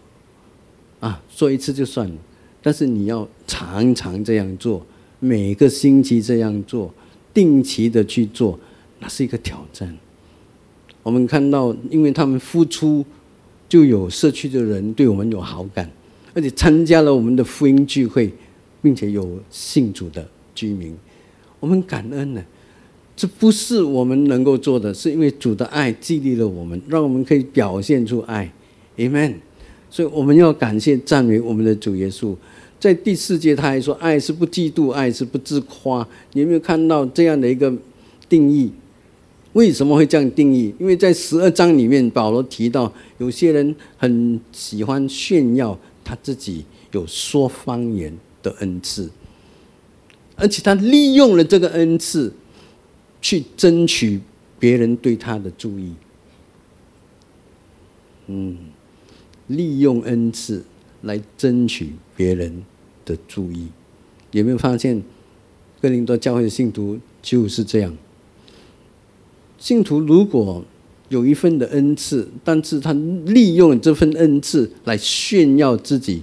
[1.00, 2.14] 啊，做一次就算了。
[2.62, 4.86] 但是你要常常这样做，
[5.18, 6.94] 每个星期这样做，
[7.34, 8.56] 定期的去做，
[9.00, 9.98] 那是一个挑战。
[11.02, 13.04] 我们看到，因为他们付出，
[13.68, 15.90] 就有社区的人对我们有好感，
[16.34, 18.32] 而且参加了我们的福音聚会，
[18.80, 20.96] 并且有信主的居民。
[21.60, 22.42] 我们感恩呢，
[23.14, 28.50] 这不是我们能够做的，是因为主的爱激励了我们，让我们可以表现出爱
[28.96, 29.34] ，Amen。
[29.90, 32.34] 所以我们要感谢赞美我们的主耶稣。
[32.78, 36.06] 在第四节他还说，爱是不嫉妒，爱是不自夸。
[36.32, 37.70] 你有没有看到这样的一个
[38.28, 38.70] 定义？
[39.52, 40.72] 为什么会这样定义？
[40.78, 49.10] 因为在十二章里面，保罗提到有些人很喜欢炫耀他自己有说方言的恩赐。
[50.40, 52.32] 而且他利用了这个恩赐，
[53.20, 54.20] 去争取
[54.58, 55.92] 别人对他的注意。
[58.26, 58.56] 嗯，
[59.48, 60.64] 利用恩赐
[61.02, 62.64] 来争取别人
[63.04, 63.68] 的注意，
[64.30, 65.02] 有没有发现？
[65.82, 67.96] 哥林多教会的信徒就是这样。
[69.58, 70.62] 信徒如果
[71.08, 76.22] 有一份的恩赐，但是他利用这份恩赐来炫耀自己，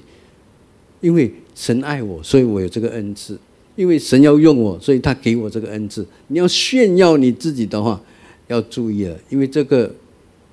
[1.02, 3.36] 因为神爱我，所以我有这个恩赐；
[3.78, 6.06] 因为神要用我，所以他给我这个恩赐。
[6.28, 8.02] 你要炫耀你自己的话，
[8.48, 9.96] 要注意了，因为这个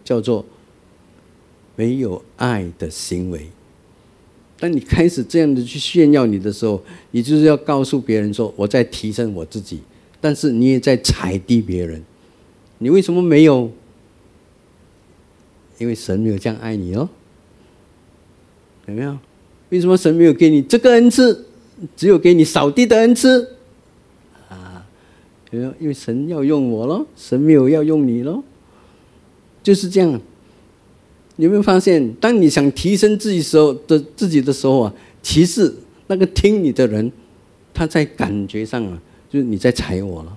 [0.04, 0.44] 叫做
[1.74, 3.48] 没有爱的行为。
[4.60, 9.80] 当你开始这样的去炫耀你的时候，你就是要告诉别人说我在提升我自己，
[10.20, 12.02] 但是你也在踩低别人。
[12.78, 13.70] 你为什么没有？
[15.78, 17.08] 因为神没有这样爱你哦，
[18.86, 19.18] 有没有？
[19.70, 21.46] 为什么神没有给你这个恩赐，
[21.96, 23.50] 只有给你扫地的恩赐？
[24.48, 24.86] 啊，
[25.50, 25.74] 有没有？
[25.80, 28.42] 因为神要用我咯，神没有要用你咯，
[29.62, 30.20] 就是这样。
[31.36, 35.74] 有没有发现，当你想提升自己时候的自己的时候啊，其实
[36.06, 37.10] 那个听你的人，
[37.72, 40.36] 他在感觉上啊，就是你在踩我了，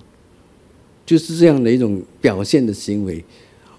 [1.06, 3.24] 就是这样的一种表现的行为。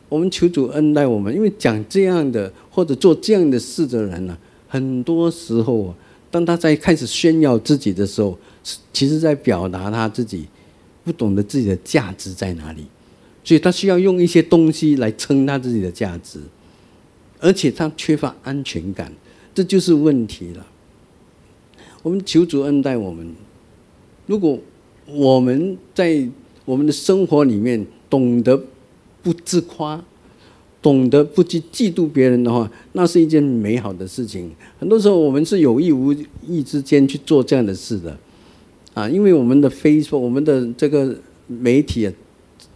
[0.08, 5.94] 我们求主恩待我们，因为讲这样的或者做这样的事的人呢，很多时候啊，
[6.30, 8.38] 当他在开始炫耀自己的时候，
[8.92, 10.46] 其实在表达他自己
[11.04, 12.86] 不懂得自己的价值在哪里，
[13.42, 16.40] 所以他需要用一些东西来撑他自己的价值，
[17.40, 19.12] 而且他缺乏安全感，
[19.54, 20.66] 这就是问题了。
[22.02, 23.34] 我们求主恩待我们，
[24.26, 24.58] 如果
[25.06, 26.28] 我们在
[26.64, 28.62] 我们的生活里面懂得。
[29.20, 30.02] 不自夸，
[30.80, 34.50] 懂得不去嫉妒别人的话，那是一件美好的事情。
[34.78, 36.14] 很多时候，我们是有意无
[36.46, 38.16] 意之间去做这样的事的，
[38.94, 41.16] 啊，因为我们的 Facebook，我们的这个
[41.48, 42.12] 媒体啊，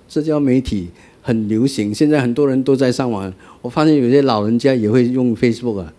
[0.09, 0.88] 社交媒体
[1.23, 3.33] 很流行，现在很多人都在上网。
[3.61, 5.95] 我发现有些老人家也会用 Facebook 啊，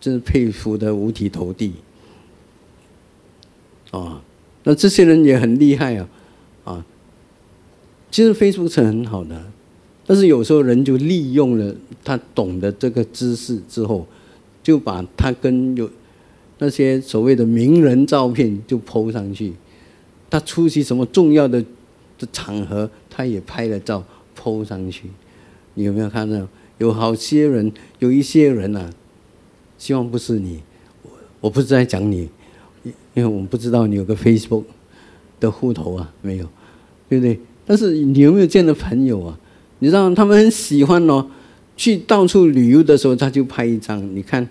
[0.00, 1.72] 真是佩服的五体投地。
[3.90, 4.22] 啊，
[4.64, 6.08] 那这些人也很厉害啊，
[6.64, 6.86] 啊，
[8.10, 9.52] 其实 Facebook 是很好的。
[10.06, 14.06] 但是有时候人就利用了他懂得这个知识之后，
[14.62, 15.90] 就把他跟有
[16.58, 19.52] 那些所谓的名人照片就 PO 上去。
[20.30, 21.60] 他出席什么重要的
[22.18, 24.04] 的场合，他也拍了照
[24.38, 25.08] PO 上去。
[25.74, 26.46] 你有没有看到？
[26.78, 28.90] 有好些人，有一些人呐，
[29.78, 30.60] 希望不是你，
[31.02, 32.28] 我我不是在讲你，
[33.14, 34.64] 因为我们不知道你有个 Facebook
[35.40, 36.46] 的户头啊，没有，
[37.08, 37.40] 对不对？
[37.64, 39.38] 但是你有没有这样的朋友啊？
[39.78, 41.26] 你知道他们很喜欢哦，
[41.76, 44.02] 去到处旅游的时候，他就拍一张。
[44.16, 44.48] 你看，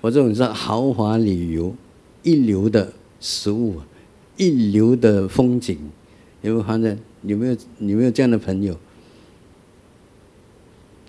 [0.00, 1.74] 我这种是豪华旅游，
[2.22, 3.74] 一流的食物，
[4.36, 5.76] 一流的风景，
[6.42, 6.96] 有没有发现？
[7.22, 8.76] 有没有有没有这样的朋友？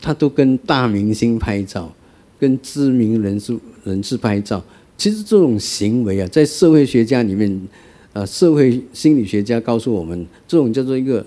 [0.02, 1.94] 他都跟大明星拍照，
[2.40, 4.64] 跟知名人士人士拍照。
[4.98, 7.68] 其实这种行为啊，在社会学家里面，
[8.14, 11.24] 呃，社会心理学家告诉我们，这种叫做一个。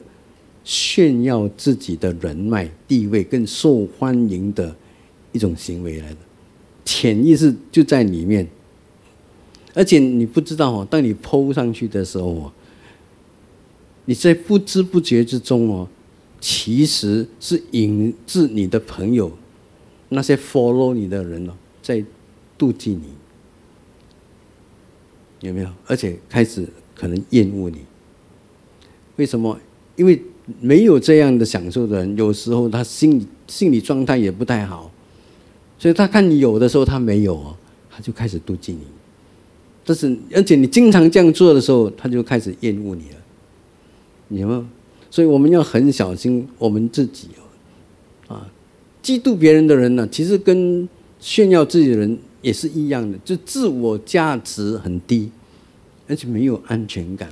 [0.65, 4.77] 炫耀自己的人脉地位更受欢迎的
[5.33, 6.19] 一种行为来的，
[6.85, 8.47] 潜意识就在里面，
[9.75, 12.53] 而且你不知道哦，当你抛上去的时候哦，
[14.05, 15.89] 你在不知不觉之中哦，
[16.41, 19.33] 其实是引致你的朋友
[20.11, 22.05] 那些 follow 你的人哦，在
[22.59, 23.05] 妒忌你，
[25.41, 25.69] 有没有？
[25.87, 27.79] 而且开始可能厌恶你，
[29.17, 29.59] 为什么？
[29.97, 30.23] 因为。
[30.61, 34.91] 没有这样的享受的人，有时候他心理心理状态也不太好，
[35.79, 37.57] 所以他看你有的时候他没有哦，
[37.89, 38.81] 他就开始妒忌你。
[39.85, 43.17] 但是而且你经常这样做的时候，他就开始厌恶你了。
[44.29, 44.67] 你们，
[45.11, 47.29] 所以我们要很小心我们自己
[48.29, 48.51] 哦，啊，
[49.03, 50.89] 嫉妒别人的人呢，其实跟
[51.21, 55.31] 炫耀自己的人也是一样的，就自我价值很低，
[56.09, 57.29] 而且没有安全感。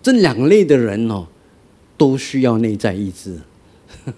[0.00, 1.26] 这两类的人哦。
[2.02, 3.38] 都需要内在意志。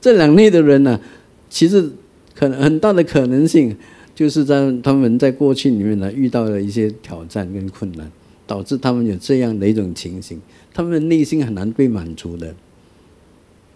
[0.00, 1.00] 这两类的人呢，
[1.48, 1.88] 其实
[2.34, 3.76] 可能很大的可能性，
[4.16, 8.10] 就是在他们在过去里面呢遇到了一些挑战跟困难，
[8.48, 10.40] 导致他们有这样的一种情形，
[10.74, 12.52] 他们的内心很难被满足的，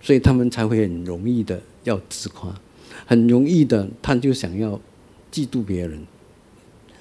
[0.00, 2.52] 所以他们才会很容易的要自夸，
[3.06, 4.80] 很容易的他就想要
[5.30, 6.00] 嫉妒别人。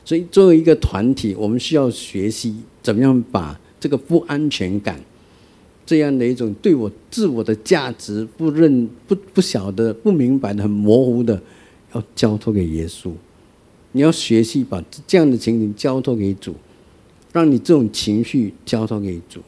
[0.06, 5.00] 所以作为一个团体，我们需要学习怎么样把这个不安全感。
[5.92, 11.42] 这样的一种对我自我的价值不认不不晓得不明白的很模糊的，
[11.94, 13.12] 要交托给耶稣。
[13.92, 16.56] 你要学习把这样的情形交托给主，
[17.34, 19.42] 让你这种情绪交托给主。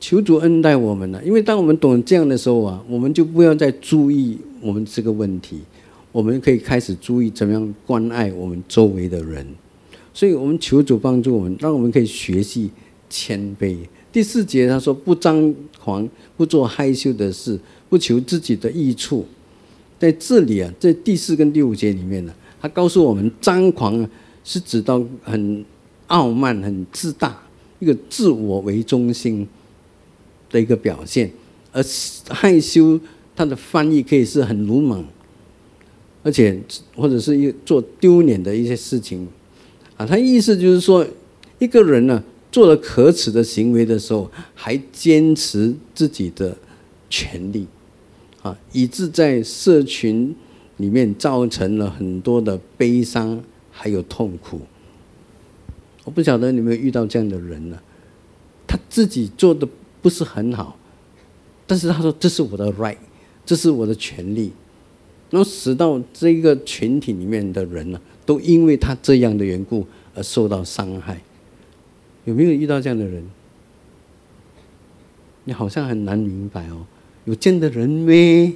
[0.00, 5.60] 求主恩待我们呢，因为当我们懂这样的时候啊，我们就不要再注意我们这个问题，
[6.10, 9.46] 我们可以开始注意怎么样关爱我们周围的人。
[10.12, 12.72] 所以我们求主帮助我们，让我们可以学习
[13.08, 13.76] 谦卑。
[14.12, 16.06] 第四节他说：“不张狂，
[16.36, 17.58] 不做害羞的事，
[17.88, 19.26] 不求自己的益处。”
[19.98, 24.06] 在这里啊，在第四跟第五节里面呢，他告诉我们，张狂
[24.44, 25.64] 是指到很
[26.08, 27.40] 傲慢、很自大，
[27.78, 29.48] 一个自我为中心
[30.50, 31.28] 的一个表现；
[31.72, 31.82] 而
[32.28, 33.00] 害羞，
[33.34, 35.02] 它的翻译可以是很鲁莽，
[36.22, 36.60] 而且
[36.94, 39.26] 或者是一做丢脸的一些事情
[39.96, 40.04] 啊。
[40.04, 41.06] 他意思就是说，
[41.58, 42.22] 一个人呢。
[42.52, 46.54] 做了可耻的行为的时候，还坚持自己的
[47.08, 47.66] 权利，
[48.42, 50.36] 啊，以致在社群
[50.76, 54.60] 里面造成了很多的悲伤还有痛苦。
[56.04, 57.78] 我不晓得你有没有遇到这样的人呢？
[58.66, 59.66] 他自己做的
[60.02, 60.76] 不是很好，
[61.66, 62.98] 但是他说这是我的 right，
[63.46, 64.52] 这是我的权利，
[65.30, 71.22] 然后使到这个群体里面的人呢，都因为他这样的缘故而受到伤害。
[72.24, 73.24] 有没有遇到这样的人？
[75.44, 76.86] 你好像很难明白哦。
[77.24, 78.52] 有这样的人咩？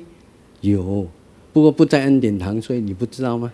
[0.60, 1.06] 有，
[1.52, 3.52] 不过不在恩典堂，所以你不知道吗？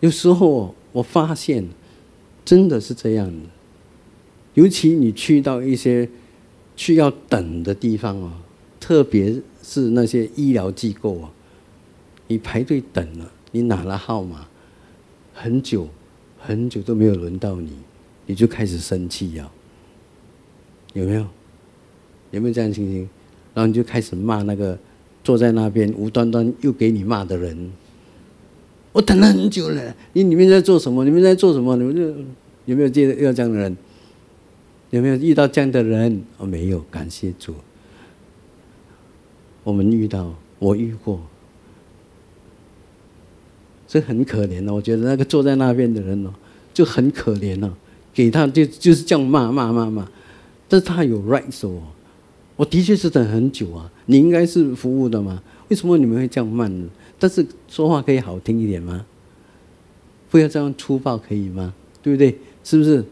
[0.00, 1.64] 有时候我发现，
[2.44, 3.48] 真的是这样的。
[4.54, 6.08] 尤其你去到一些
[6.76, 8.32] 需要等的地方哦，
[8.78, 11.30] 特别是那些医疗机构啊，
[12.28, 14.46] 你排队等了，你拿了号码，
[15.34, 15.88] 很久。
[16.38, 17.70] 很久都没有轮到你，
[18.26, 19.50] 你就开始生气呀？
[20.94, 21.26] 有没有？
[22.30, 23.08] 有没有这样的情形？
[23.54, 24.78] 然后你就开始骂那个
[25.24, 27.70] 坐在那边无端端又给你骂的人。
[28.92, 31.04] 我等了很久了，你你们在做什么？
[31.04, 31.76] 你们在做什么？
[31.76, 32.02] 你们就
[32.66, 33.76] 有没有见到这样的人？
[34.90, 36.22] 有没有遇到这样的人？
[36.38, 37.54] 哦，没有，感谢主。
[39.64, 41.20] 我们遇到，我遇过。
[43.88, 46.30] 这很可怜的，我觉得那个坐在那边的人哦，
[46.72, 47.74] 就很可怜了。
[48.12, 50.06] 给他就就是这样骂骂骂骂，
[50.68, 51.80] 但是他有 right 说，
[52.56, 53.90] 我的确是等很久啊。
[54.06, 56.88] 你应该是服务的嘛，为什么你们会这样慢呢？
[57.18, 59.06] 但是说话可以好听一点吗？
[60.30, 61.72] 不要这样粗暴可以吗？
[62.02, 62.36] 对不对？
[62.64, 63.04] 是不是？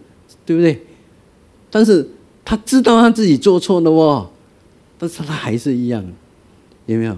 [0.44, 0.80] 对不对？
[1.70, 2.06] 但是
[2.44, 4.28] 他知道他自己做错了哦，
[4.98, 6.04] 但是他还是一样，
[6.86, 7.16] 有没有？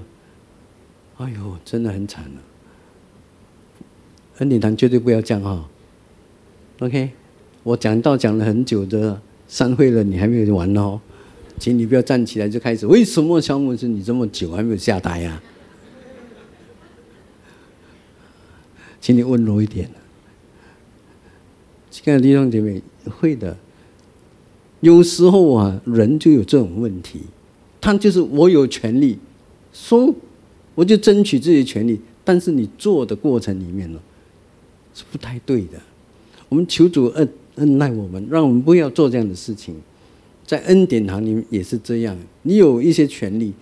[1.16, 2.40] 哎呦，真的很惨了。
[4.38, 5.68] 恩典堂绝对不要这样哈
[6.78, 7.10] ，OK，
[7.64, 11.00] 我讲到讲了很久的散会了，你还没有完哦，
[11.58, 12.86] 请你不要站起来就开始。
[12.86, 15.42] 为什么小牧师你这么久还没有下台呀？
[19.00, 19.90] 请你温柔一点。
[21.90, 22.80] 亲爱的弟兄姐妹，
[23.18, 23.56] 会的。
[24.80, 27.22] 有时候啊，人就有这种问题，
[27.80, 29.18] 他就是我有权利
[29.72, 30.14] 说，
[30.76, 33.98] 我就争取自己的权利，但是你做的过程里面呢？
[34.98, 35.78] 是不太对的。
[36.48, 39.76] 我们求主恩恩待我们，让我们不要做这样的事情。
[40.44, 43.52] 在恩典堂里面也是这样，你有一些权利，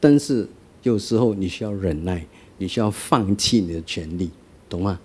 [0.00, 0.48] 但是
[0.84, 2.24] 有时候你需要忍耐，
[2.56, 4.30] 你需要放弃你的权利，
[4.70, 4.98] 懂吗？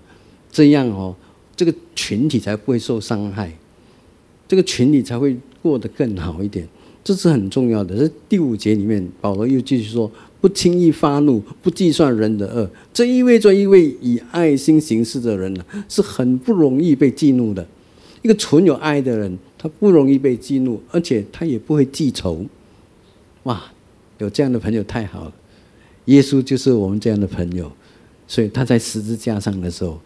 [0.50, 1.14] 这样哦，
[1.56, 3.52] 这个群体才不会受伤害，
[4.48, 6.66] 这个群体才会过得更好一点。
[7.04, 7.98] 这是很重要的。
[7.98, 10.10] 在第五节里面，保罗又继续说。
[10.42, 17.66] 不轻易发怒，不计算人的恶，这意味着一位以爱心行事的人呢，是很不容易被激怒的。
[18.24, 22.46] 一个存有爱的人，他不容易被激怒，而且他也不会记仇。
[23.44, 23.72] 哇，
[24.18, 25.34] 有这样的朋友太好了！
[26.06, 27.72] 耶稣就是我们这样的朋友，
[28.28, 30.00] 所以他在十字架上的时候，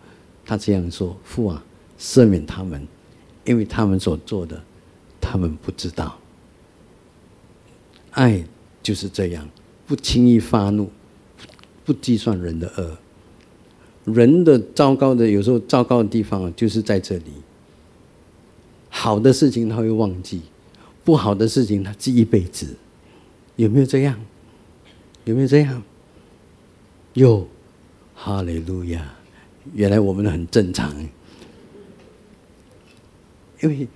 [0.45, 1.63] 他这样说：“父啊，
[1.99, 2.85] 赦免他们，
[3.45, 4.61] 因为他们所做的，
[5.19, 6.17] 他们不知道。”
[8.11, 8.43] 爱
[8.83, 9.47] 就是这样。
[9.87, 10.89] 不轻易发怒，
[11.83, 12.97] 不计算人的恶。
[14.11, 17.31] 人的糟糕的，有时候糟糕的地方就是在这里。
[18.89, 20.41] 好的事情他会忘记，
[21.03, 22.75] 不好的事情他记一辈子。
[23.55, 24.19] 有没有这样？
[25.23, 25.81] 有没有这样？
[27.13, 27.47] 有，
[28.13, 29.15] 哈利路亚！
[29.73, 30.93] 原来我们很正常。
[33.61, 33.87] 因为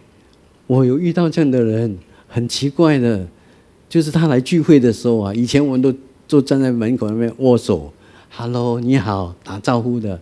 [0.65, 3.27] 我有遇到这样的人，很奇怪的。
[3.89, 5.91] 就是他来聚会的时候啊，以前我们都
[6.27, 7.91] 都站在门口那边握手
[8.29, 10.21] ，“Hello，你好”，打招呼的。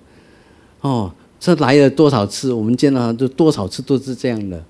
[0.80, 4.64] 哦，这来了多少次，我们见到他都多少次都是这样的。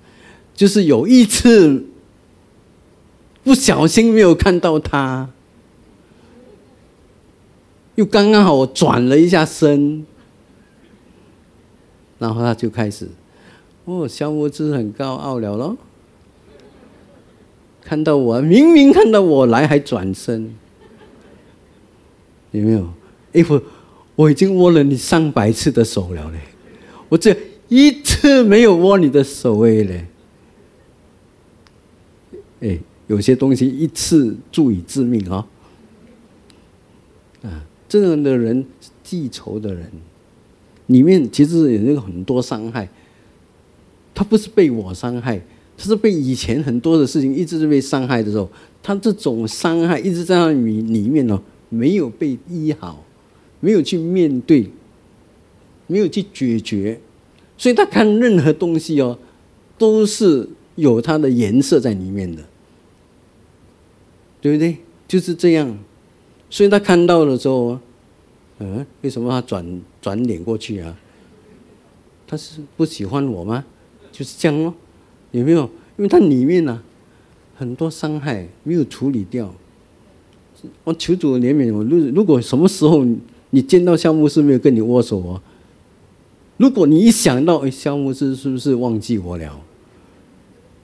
[0.54, 1.86] 就是有一次
[3.44, 5.30] 不小心没有看到他，
[7.94, 10.04] 又刚刚好我转了一下身，
[12.18, 13.08] 然后他就开始，
[13.84, 15.76] 哦，小拇指很高傲了咯。
[17.88, 20.54] 看到我，明明看到我来还转身，
[22.50, 22.86] 有没有？
[23.32, 23.62] 哎，我
[24.14, 26.38] 我已经握了你上百次的手了嘞，
[27.08, 27.34] 我这
[27.68, 30.06] 一次没有握你的手哎嘞，
[32.60, 35.46] 哎，有些东西一次足以致命啊！
[37.42, 38.66] 啊，这样的人
[39.02, 39.90] 记仇的人，
[40.88, 42.86] 里面其实有很多伤害。
[44.14, 45.40] 他不是被我伤害，
[45.78, 48.50] 他是被以前很多的事情一直是被伤害的时候，
[48.82, 53.04] 他这种伤害一直在那里里面哦，没有被医好，
[53.60, 54.68] 没有去面对，
[55.86, 57.00] 没有去解决，
[57.56, 59.16] 所以他看任何东西哦，
[59.78, 62.42] 都是有它的颜色在里面的，
[64.40, 64.78] 对不对？
[65.06, 65.78] 就是这样，
[66.50, 67.78] 所以他看到的时候，
[68.58, 70.98] 嗯，为什么他转转脸过去啊？
[72.26, 73.64] 他是不喜欢我吗？
[74.10, 74.74] 就是这样哦，
[75.32, 75.68] 有没有？
[75.96, 76.80] 因为它里面呢，
[77.56, 79.52] 很多伤害没有处理掉。
[80.84, 81.82] 我求主怜悯我。
[81.84, 83.04] 如如果什么时候
[83.50, 85.42] 你见到肖牧师没有跟你握手哦，
[86.56, 89.60] 如果你一想到哎，肖牧师是不是忘记我了？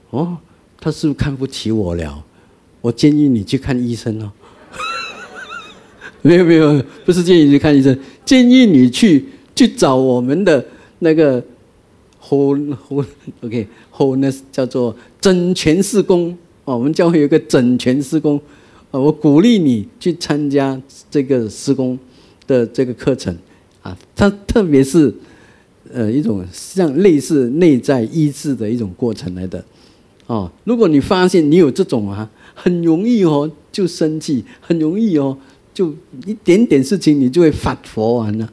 [0.09, 0.37] 哦，
[0.79, 2.23] 他是不是看不起我了？
[2.81, 4.31] 我建议你去看医生哦。
[6.21, 9.25] 没有没有，不是建议你去看医生，建议你去
[9.55, 10.65] 去找我们的
[10.99, 11.41] 那个。
[12.27, 12.57] 后
[12.87, 13.05] 后
[13.41, 16.75] ，OK，后呢叫做整全施工哦。
[16.75, 18.41] 我们教会有一个整全施工，
[18.89, 21.97] 啊，我鼓励你去参加这个施工
[22.47, 23.37] 的这个课程
[23.83, 23.95] 啊。
[24.15, 25.13] 它特别是
[25.93, 29.63] 呃一种像类似内在医治的一种过程来的
[30.25, 30.51] 哦。
[30.63, 35.37] 如果你发现你有这种啊，很容易哦就生气，很容易哦
[35.75, 35.93] 就
[36.25, 38.51] 一点点事情你就会发佛完了，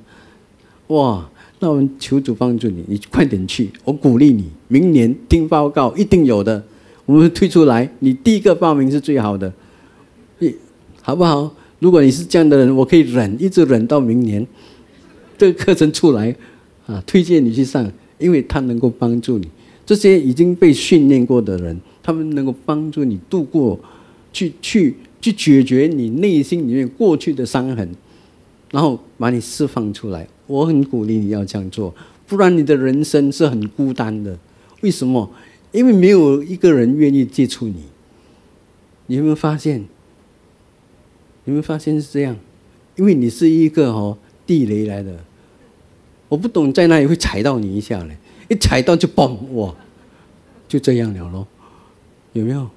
[0.88, 1.30] 哇！
[1.62, 4.46] 那我们求主帮助你，你快点去，我鼓励你。
[4.66, 6.60] 明年听报告一定有的，
[7.06, 9.52] 我们推出来，你第一个报名是最好的，
[10.40, 10.52] 你
[11.00, 11.54] 好不好？
[11.78, 14.44] 如果你是这样的人，我可以忍，一直忍到明年，
[15.38, 16.34] 这个课程出来，
[16.86, 17.88] 啊，推荐你去上，
[18.18, 19.48] 因为他能够帮助你。
[19.86, 23.78] 这些已经被训练过的人，他们能够帮助你度过，
[24.32, 27.88] 去去去解决你内心里面过去的伤痕，
[28.72, 30.26] 然后把你释放出来。
[30.48, 31.94] 我很鼓励你要这样做，
[32.26, 34.36] 不然你的人生是很孤单的。
[34.80, 35.30] 为什么？
[35.70, 37.84] 因为没有一个人愿意接触你。
[39.06, 39.84] 你有没有发现？
[41.44, 42.36] 有没有发现是这样？
[42.96, 45.16] 因为你是一个哦地雷来的，
[46.28, 48.16] 我不懂在哪里会踩到你一下嘞，
[48.50, 49.74] 一踩到就嘣哇，
[50.68, 51.46] 就这样了咯。
[52.34, 52.68] 有没有？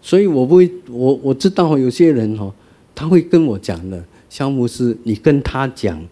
[0.00, 2.52] 所以我不会，我我知道有些人哦，
[2.94, 4.02] 他会跟我讲的，
[4.32, 6.02] 肖牧师，你跟他讲。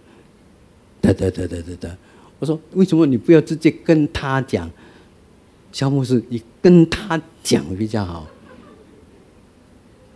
[1.00, 1.96] 得得得得得得，
[2.38, 4.70] 我说为什么你不要直接跟他讲？
[5.72, 8.26] 肖牧师，你跟他讲比较好，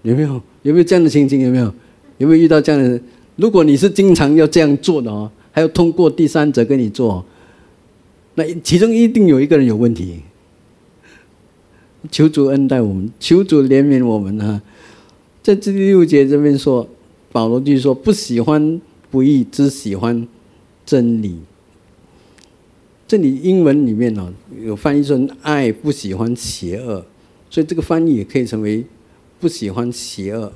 [0.03, 0.43] 有没有？
[0.61, 1.41] 有没有这样的情形？
[1.41, 1.73] 有没有？
[2.19, 3.01] 有没有遇到这样的？
[3.37, 7.25] 如果你是经常要这样做的哦，还要通过第三者跟你做，
[8.35, 10.21] 那其中一定有一个人有问题。
[12.11, 14.61] 求主恩待我们，求主怜悯我们啊！
[15.43, 16.87] 在第六节这边说，
[17.35, 18.81] 保罗就是说不喜欢
[19.11, 20.29] 不义，只喜欢。
[20.87, 21.39] 真理，
[23.09, 24.31] 这里英文里面呢
[24.63, 27.03] 有翻译成“爱不喜欢邪恶”，
[27.49, 28.85] 所以这个翻译也可以成为
[29.41, 30.53] “不喜欢邪恶”。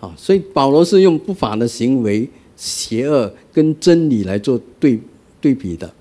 [0.00, 4.98] 好，所以保罗是用不法的行为、邪恶跟真理来做对
[5.38, 5.92] 对比的。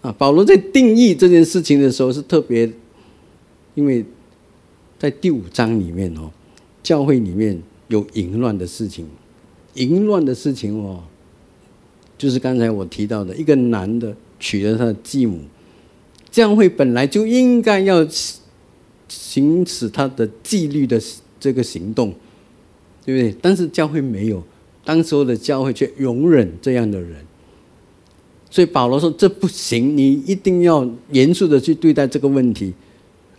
[0.00, 2.72] 啊，保罗在定义这件事情的时候是特别，
[3.74, 4.02] 因为
[4.98, 6.30] 在第五章里面哦，
[6.82, 9.06] 教会里面有淫乱的事情，
[9.76, 11.02] 淫乱的事情哦。
[12.18, 15.38] 就是刚才我提到的一个男的娶了他的继母，
[16.30, 18.06] 教会本来就应该要
[19.06, 21.00] 行使他的纪律的
[21.38, 22.14] 这个行动，
[23.04, 23.36] 对不对？
[23.42, 24.42] 但是教会没有，
[24.82, 27.16] 当时候的教会却容忍这样的人，
[28.50, 32.72] 所以保罗说这不行，你一定要严肃的去对待这个问题。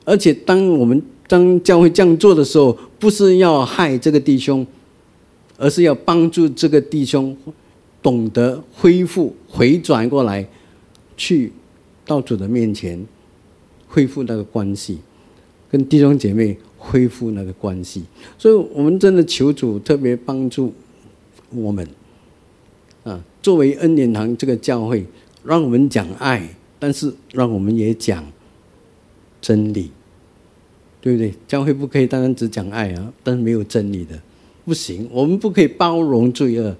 [0.05, 4.65] 而且当我们当教会这样做的时候，不是要害这个弟兄，
[5.57, 7.35] 而是要帮助这个弟兄。
[7.99, 10.47] 懂得恢复、回转过来，
[11.17, 11.51] 去
[12.05, 13.05] 到主的面前，
[13.89, 14.99] 恢复那个关系，
[15.69, 18.03] 跟弟兄姐妹恢复那个关系。
[18.37, 20.73] 所以，我们真的求主特别帮助
[21.49, 21.85] 我们
[23.03, 23.21] 啊！
[23.41, 25.05] 作为恩典堂这个教会，
[25.43, 28.23] 让我们讲爱，但是让我们也讲
[29.41, 29.91] 真理，
[31.01, 31.33] 对不对？
[31.45, 34.21] 教会不可以单单只讲爱啊，但是没有真理的
[34.67, 35.07] 不行。
[35.09, 36.75] 我们不可以包容罪恶。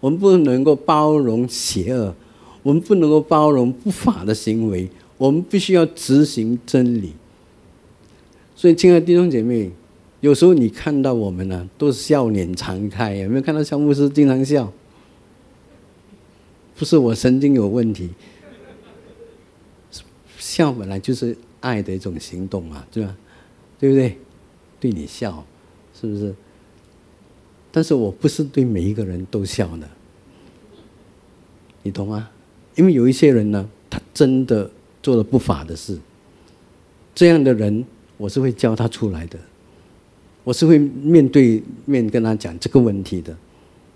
[0.00, 2.14] 我们不能够包容邪恶，
[2.62, 4.88] 我们不能够包容不法的行为，
[5.18, 7.12] 我们必须要执行真理。
[8.56, 9.70] 所以，亲爱的弟兄姐妹，
[10.20, 14.72] 有时候你看到我们呢，都是笑脸常开，有没有看到小牧师经常笑？
[16.78, 18.08] 不是我神经有问题，
[20.38, 23.14] 笑本来就是爱的一种行动嘛，对吧？
[23.78, 24.16] 对不对？
[24.80, 25.44] 对你笑，
[25.92, 26.34] 是不是？
[27.72, 29.88] 但是我不是对每一个人都笑的，
[31.82, 32.28] 你懂吗？
[32.76, 34.70] 因为有一些人呢，他真的
[35.02, 35.98] 做了不法的事，
[37.14, 37.84] 这样的人
[38.16, 39.38] 我是会教他出来的，
[40.44, 43.36] 我是会面对面跟他讲这个问题的，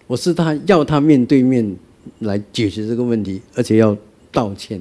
[0.07, 1.77] 我是他要他面对面
[2.21, 3.97] 来解决这个问题，而且要
[4.31, 4.81] 道歉，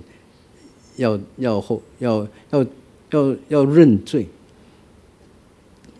[0.97, 2.65] 要要后要要
[3.11, 4.27] 要要认罪。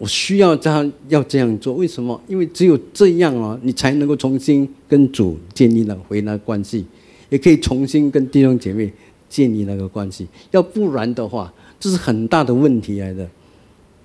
[0.03, 2.21] 我需要他要这样做，为什么？
[2.27, 6.85] 因为只有这样啊，你才能够重新跟主建立了回那关系，
[7.29, 8.91] 也可以重新跟弟兄姐妹
[9.29, 10.27] 建立那个关系。
[10.51, 13.25] 要不然的话，这是很大的问题来的，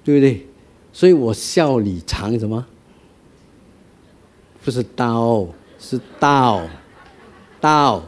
[0.05, 0.47] 对不对？
[0.93, 2.65] 所以我笑里藏什么？
[4.65, 5.49] 不是刀，
[5.81, 6.63] 是道，
[7.61, 8.05] 道，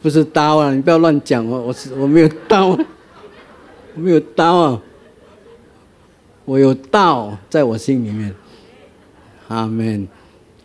[0.00, 0.72] 不是刀啊！
[0.72, 4.80] 你不要乱讲哦，我是我没有刀，我没有刀啊。
[6.44, 8.34] 我有道在我心里面，
[9.48, 10.06] 阿门。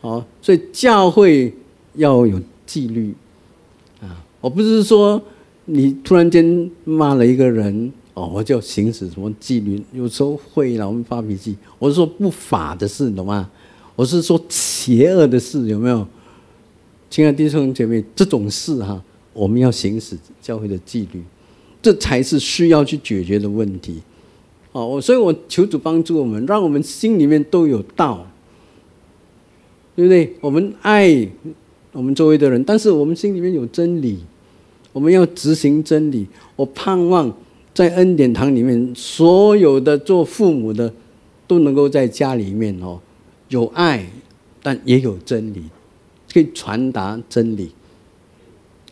[0.02, 1.54] 好，所以教会
[1.96, 3.14] 要有纪律
[4.02, 4.24] 啊！
[4.40, 5.22] 我不是说
[5.66, 9.82] 你突然间骂了一个人哦，我就行使什么纪律？
[9.92, 11.58] 有时候会了，我们发脾气。
[11.78, 13.50] 我是说不法的事，懂吗？
[13.96, 16.08] 我是说邪恶的事，有没有？
[17.10, 19.04] 亲爱的弟兄姐妹，这种事哈，
[19.34, 21.22] 我们要行使教会的纪律，
[21.82, 24.02] 这才是需要去解决的问题。
[24.72, 28.28] 哦，我所以，我求主帮助我们，让我们心里面都有道，
[29.96, 30.32] 对不对？
[30.42, 31.28] 我们爱
[31.92, 34.20] 我们周围的人，但是我们心里面有真理，
[34.94, 36.28] 我们要执行真理。
[36.56, 37.36] 我盼望
[37.74, 40.94] 在恩典堂里面，所有的做父母的
[41.48, 43.00] 都能够在家里面哦，
[43.48, 44.06] 有爱，
[44.62, 45.64] 但也有真理，
[46.32, 47.72] 可以传达真理。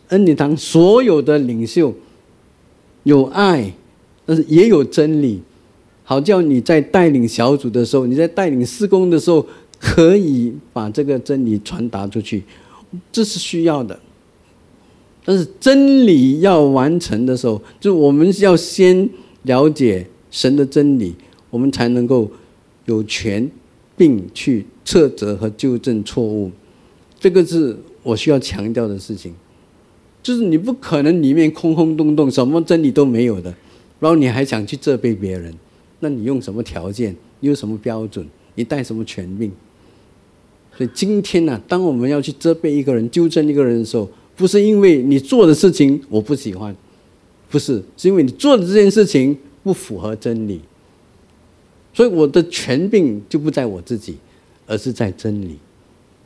[0.08, 1.94] 恩典堂所有的领袖
[3.04, 3.72] 有爱，
[4.26, 5.40] 但是也有真理。
[6.08, 9.46] 好叫你在带领小组的时候，你在带领施工的时候，
[9.78, 12.42] 可以把这个真理传达出去，
[13.12, 14.00] 这是需要的。
[15.22, 19.06] 但是真理要完成的时候，就我们要先
[19.42, 21.14] 了解神的真理，
[21.50, 22.30] 我们才能够
[22.86, 23.46] 有权
[23.94, 26.50] 并去斥责和纠正错误。
[27.20, 29.34] 这个是我需要强调的事情，
[30.22, 33.54] 就是你不可能里面空空洞洞，什么真理都没有的，
[34.00, 35.54] 然后你还想去责备别人。
[36.00, 37.14] 那你用什么条件？
[37.40, 38.26] 你有什么标准？
[38.54, 39.50] 你带什么权柄？
[40.76, 46.74] 所以今天呢，当我们要去责备一个人、纠正一个人的时候，不是因为你做的事情我不喜欢，
[47.50, 50.60] 不是，是因为你做的这件事情不符合真理。
[51.92, 54.16] 所以我的权柄就不在我自己，
[54.66, 55.58] 而是在真理，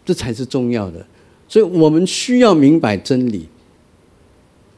[0.05, 1.07] 这才是重要的。
[1.49, 3.49] 所以我们需要明白真理。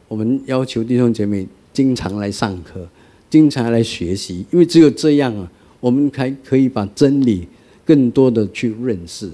[0.06, 2.88] 我们要求弟兄姐妹经常来上课。
[3.34, 7.44] 经常来学习，因为只有这样啊，我们才可以把真理
[7.84, 9.28] 更多的去认识。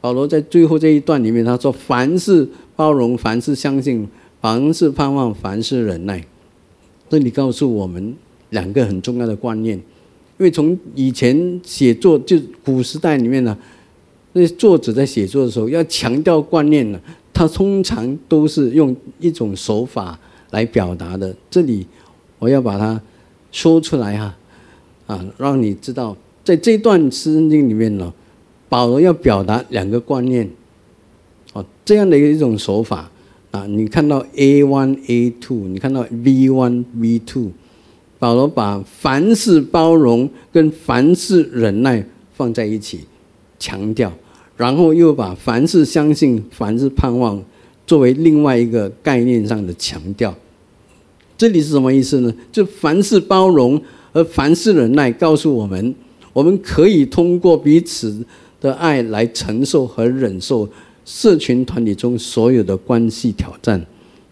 [0.00, 4.08] 保罗在最后这一段里面，他说：“凡事包容，凡事相信，
[4.40, 6.24] 凡事盼望，凡事忍耐。”
[7.10, 8.14] 这里告诉我们
[8.48, 9.76] 两个很重要的观念。
[9.76, 13.54] 因为从以前写作就古时代里面呢，
[14.32, 16.98] 那作者在写作的时候要强调观念呢，
[17.34, 20.18] 他通常都是用一种手法
[20.52, 21.36] 来表达的。
[21.50, 21.86] 这里
[22.38, 22.98] 我要把它。
[23.54, 24.34] 说出来哈，
[25.06, 28.12] 啊，让你知道，在这段诗经里面呢，
[28.68, 30.50] 保罗要表达两个观念，
[31.52, 33.08] 哦，这样的一种手法
[33.52, 37.52] 啊，你看到 A one A two，你看到 V one V two，
[38.18, 43.02] 保罗把凡事包容跟凡事忍耐放在一起
[43.60, 44.12] 强调，
[44.56, 47.40] 然后又把凡事相信、凡事盼望
[47.86, 50.34] 作为另外一个概念上的强调。
[51.36, 52.32] 这里是什么意思呢？
[52.52, 53.80] 就凡事包容
[54.12, 55.94] 和凡事忍耐，告诉我们，
[56.32, 58.24] 我们可以通过彼此
[58.60, 60.68] 的爱来承受和忍受
[61.04, 63.84] 社群团体中所有的关系挑战。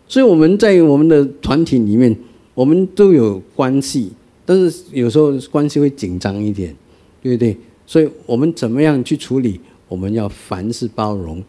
[0.07, 2.16] 所以我们在我们的团体里面，
[2.55, 4.12] 我们都有关系，
[4.44, 6.74] 但是有时候关系会紧张一点，
[7.22, 7.57] 对不对？
[7.86, 9.61] 所以我们怎么样去处理？
[9.88, 11.42] 我们要凡事包容，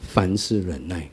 [0.00, 1.08] 凡事忍耐。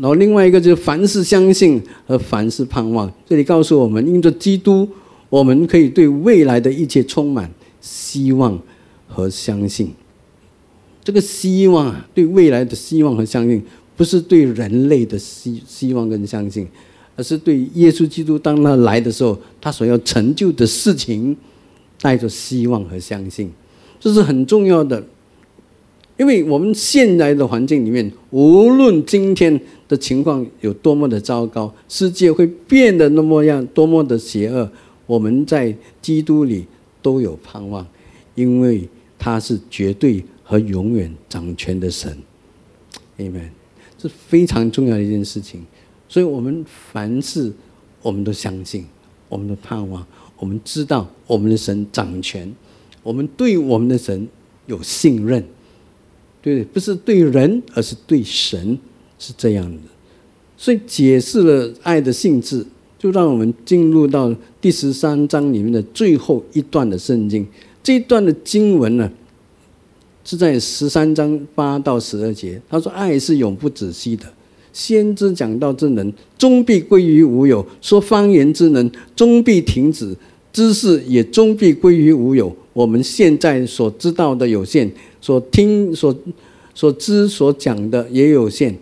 [0.00, 3.12] 然后另外一个就是凡事相信和凡事盼望。
[3.26, 4.88] 这里告诉我们，因着基督，
[5.28, 8.58] 我们可以对未来的一切充满希望
[9.06, 9.90] 和相信。
[11.02, 13.62] 这个希望啊，对未来的希望和相信，
[13.96, 16.68] 不是对人类的希希望跟相信，
[17.16, 21.36] 而是对耶稣基督当他来的时候，他所要成就的事情，
[22.00, 23.50] 带着希望和相信，
[23.98, 25.02] 这是很重要的。
[26.18, 34.68] 因为我们现在的环境里面，无论今天的情况有多么的糟糕，世界会变得那么样多么的邪恶，
[35.06, 36.66] 我们在基督里
[37.00, 37.86] 都有盼望，
[38.34, 42.18] 因为他是绝对和永远掌权的神。
[43.18, 43.50] Amen，
[43.96, 45.64] 这非常重要的一件事情。
[46.08, 47.52] 所以，我们凡事
[48.02, 48.86] 我们都相信，
[49.28, 50.04] 我们的盼望，
[50.38, 52.52] 我们知道我们的神掌权，
[53.04, 54.26] 我们对我们的神
[54.66, 55.44] 有信任，
[56.54, 58.78] 对不是对人，而是对神，
[59.18, 59.78] 是这样的。
[60.56, 62.66] 所以，解释了爱的性质，
[62.98, 67.46] 就让我们进入到第十三章里面的最后一段的圣经。
[67.82, 69.10] 这一段的经文呢，
[70.24, 72.60] 是在十三章八到十二节。
[72.68, 74.24] 他说：“爱是永不止息的。”
[74.72, 80.14] 先知讲道之能终必归于无有，说方言之能终必停止，
[80.52, 82.54] 知识也终必归于无有。
[82.78, 84.88] 我们现在所知道的有限，
[85.20, 86.14] 所听所
[86.72, 88.72] 所知所讲的也有限。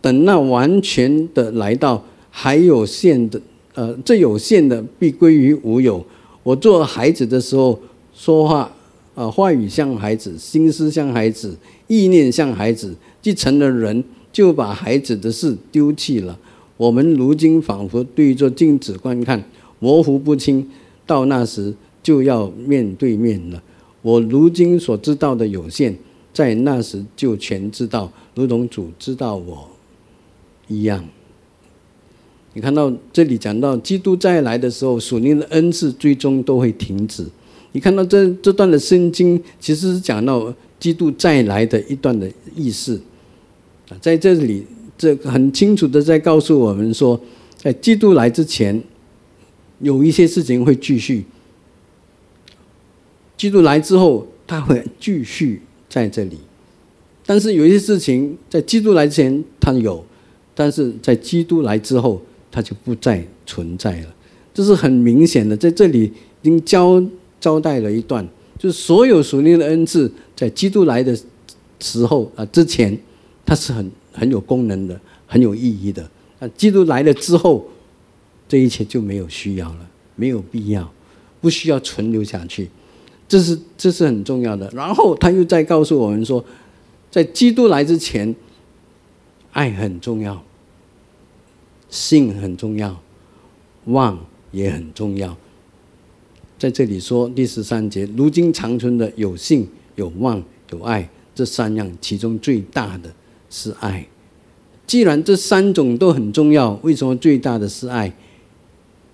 [0.00, 3.42] 等那完全的来到，还有限的，
[3.74, 6.06] 呃，这有限的必归于无有。
[6.44, 7.76] 我做孩子的时候
[8.14, 8.72] 说话，
[9.16, 11.56] 啊，话语像孩子，心思像孩子，
[11.88, 14.04] 意念像孩子，既成了人。
[14.32, 16.38] 就把孩子的事丢弃了。
[16.78, 19.44] 我们如今仿佛对着镜子观看，
[19.80, 20.66] 模糊不清。
[21.04, 23.62] 到那时就要面对面了。
[24.02, 25.94] 我如今所知道的有限，
[26.32, 29.68] 在那时就全知道，如同主知道我
[30.66, 31.04] 一样。
[32.54, 37.24] 你看到这里讲到基督再来的时候，属灵的恩赐最终都会停止。
[37.72, 43.00] 你看到这这段的圣经，其实是讲到基督再来的一段的意思。
[44.00, 44.64] 在这里，
[44.98, 47.18] 这很清楚的在告诉我们说，
[47.56, 48.82] 在基督来之前，
[49.80, 51.22] 有一些事情会继续；
[53.42, 56.38] 基督来之后，他会继续在这里。
[57.26, 60.06] 但是有一些事情在基督来之前他有，
[60.54, 62.22] 但是在基督来之后，
[62.52, 64.14] 他就不再存在了。
[64.54, 67.02] 这是很明显的，在这里已经交
[67.40, 68.24] 交代了一段，
[68.56, 71.18] 就是所有属灵的恩赐，在基督来的
[71.80, 72.96] 时候啊之前。
[73.44, 76.08] 它是很很有功能的，很有意义的。
[76.38, 77.68] 那基督来了之后，
[78.48, 80.88] 这一切就没有需要了，没有必要，
[81.40, 82.68] 不需要存留下去。
[83.32, 84.70] 这是这是很重要的。
[84.74, 86.44] 然后他又再告诉我们说，
[87.10, 88.36] 在基督来之前，
[89.52, 90.44] 爱很重要，
[91.88, 93.00] 信很重要，
[93.86, 95.34] 望也很重要。
[96.58, 103.10] 在这里说第十三节，如今长存的有信、有望、有爱这三样，其中最大的。
[103.48, 104.06] 是爱，
[104.86, 108.14] 既然这三种都很重要，为什么最大的是爱？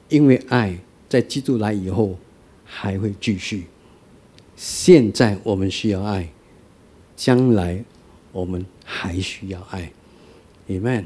[0.08, 0.76] 因为爱
[1.08, 2.16] 在基督来以后
[2.64, 3.66] 还会继续。
[4.58, 6.28] 现在我们需要爱，
[7.16, 7.82] 将来
[8.32, 9.92] 我们还需要爱。
[10.68, 11.04] Amen。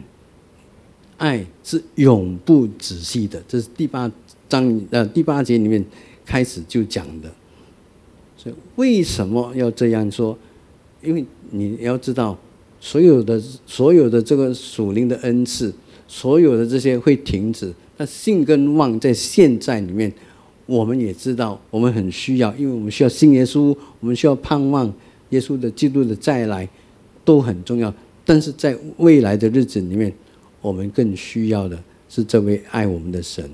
[1.18, 4.10] 爱是永不止息的，这是第八
[4.48, 5.84] 章呃第八节里面
[6.24, 7.30] 开始就讲的。
[8.36, 10.36] 所以为什么要这样说？
[11.02, 12.38] 因为你要知道。
[12.84, 15.72] 所有的所有的这个属灵的恩赐，
[16.08, 17.72] 所有的这些会停止。
[17.96, 20.12] 那信跟望在现在里面，
[20.72, 24.90] 我们也知道，我们很需要，因为我们需要信耶稣，我们需要盼望
[25.28, 26.66] 耶稣的基督的再来，
[27.24, 27.92] 都很重要。
[28.24, 30.10] 但是在未来的日子里面，
[30.60, 33.48] 我们更需要的是这位爱我们的神。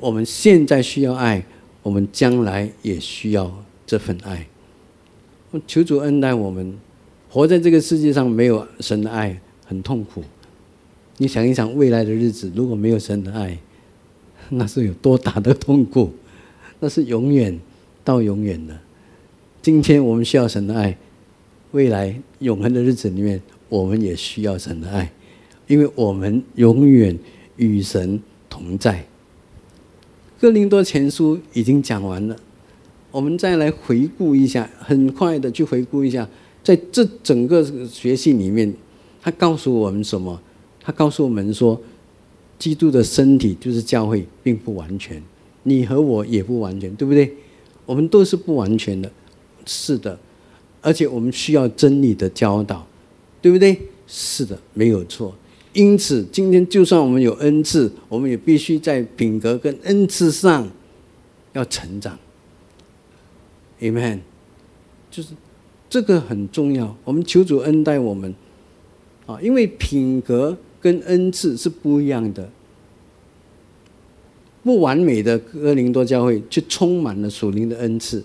[0.00, 1.44] 我们现在需要爱，
[1.82, 4.46] 我们将来也需要这份爱。
[5.66, 6.76] 求主恩待我们。
[7.30, 10.22] 活在这个世界上没有神的爱，很痛苦。
[11.16, 13.58] 你想一想，未来的日子如果没有神的爱，
[14.50, 16.12] 那是有多大的痛苦？
[16.80, 17.58] 那是永远
[18.02, 18.78] 到永远的。
[19.62, 20.96] 今天我们需要神的爱，
[21.72, 25.10] 未来永恒的日子里面，我们也需要神的爱，
[25.66, 27.18] 因为我们永远
[27.56, 29.06] 与神同在。
[30.40, 32.36] 哥林多前书已经讲完了，
[33.10, 36.28] 我们再来回顾一下，很快的去回顾一下。
[36.62, 38.74] 在这整个学习里面，
[39.22, 40.38] 他告诉我们什么？
[40.82, 41.80] 他告诉我们说，
[42.58, 45.22] 基督的身体就是教会，并不完全。
[45.64, 47.34] 你和我也不完全，对不对？
[47.84, 49.10] 我们都是不完全的，
[49.66, 50.18] 是的。
[50.80, 52.86] 而且我们需要真理的教导，
[53.42, 53.76] 对不对？
[54.06, 55.34] 是的，没有错。
[55.72, 60.70] 因此，今天就算我们有恩赐，我们也必须在品格跟恩赐上
[61.52, 62.18] 要成长。
[63.80, 64.20] Amen，
[65.10, 65.30] 就是。
[65.90, 68.34] 这个很重要，我们求主恩待我们，
[69.26, 72.50] 啊，因为品格跟恩赐是不一样的。
[74.64, 78.24] 不完美的哥林多教会却充满了属灵的恩赐，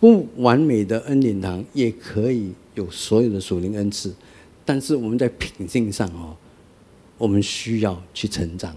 [0.00, 4.12] 不完美的恩典堂也可以有所有的属灵恩赐，
[4.64, 6.36] 但是我们在品性上哦，
[7.16, 8.74] 我们需要去成长。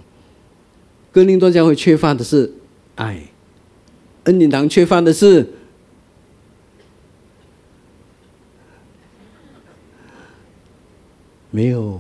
[1.12, 2.54] 哥林多教会缺乏的是
[2.94, 3.24] 爱、
[4.26, 5.50] 恩典堂缺乏的是
[11.50, 12.00] 没有，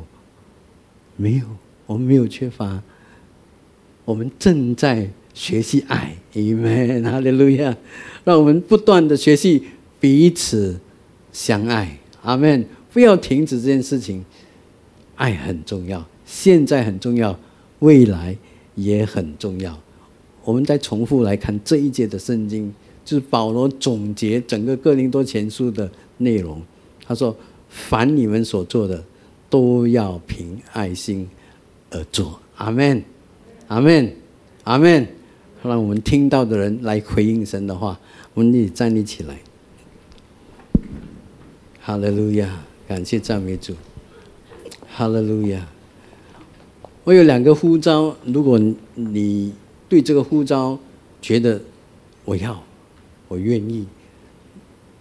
[1.15, 1.45] 没有，
[1.87, 2.83] 我们没有缺乏，
[4.09, 7.77] 我们正在学习爱，Amen， 哈利路亚！
[8.23, 9.61] 让我们不断的学习
[9.99, 10.79] 彼此
[11.31, 12.65] 相爱，阿门！
[12.91, 14.25] 不要停止这件事情，
[15.15, 17.39] 爱很重要，现在很重要，
[17.81, 18.35] 未来
[18.73, 19.79] 也很重要。
[20.43, 22.73] 我们再重复来看这一节的圣经，
[23.05, 25.87] 就是保罗总结整个哥林多前书的
[26.17, 26.59] 内容。
[27.05, 27.37] 他说
[27.69, 29.03] ：“凡你们所做的。”
[29.51, 31.27] 都要凭爱心
[31.91, 33.03] 而做，阿门，
[33.69, 34.13] 阿门，
[34.65, 35.07] 阿门。
[35.61, 37.99] 让我们听到的人来回应神的话，
[38.33, 39.37] 我们一起站立起来。
[41.81, 43.75] 哈利路亚，感谢赞美主。
[44.87, 45.67] 哈利路亚。
[47.03, 48.57] 我有两个呼召，如果
[48.95, 49.53] 你
[49.89, 50.79] 对这个呼召
[51.21, 51.61] 觉得
[52.23, 52.63] 我要，
[53.27, 53.85] 我愿意，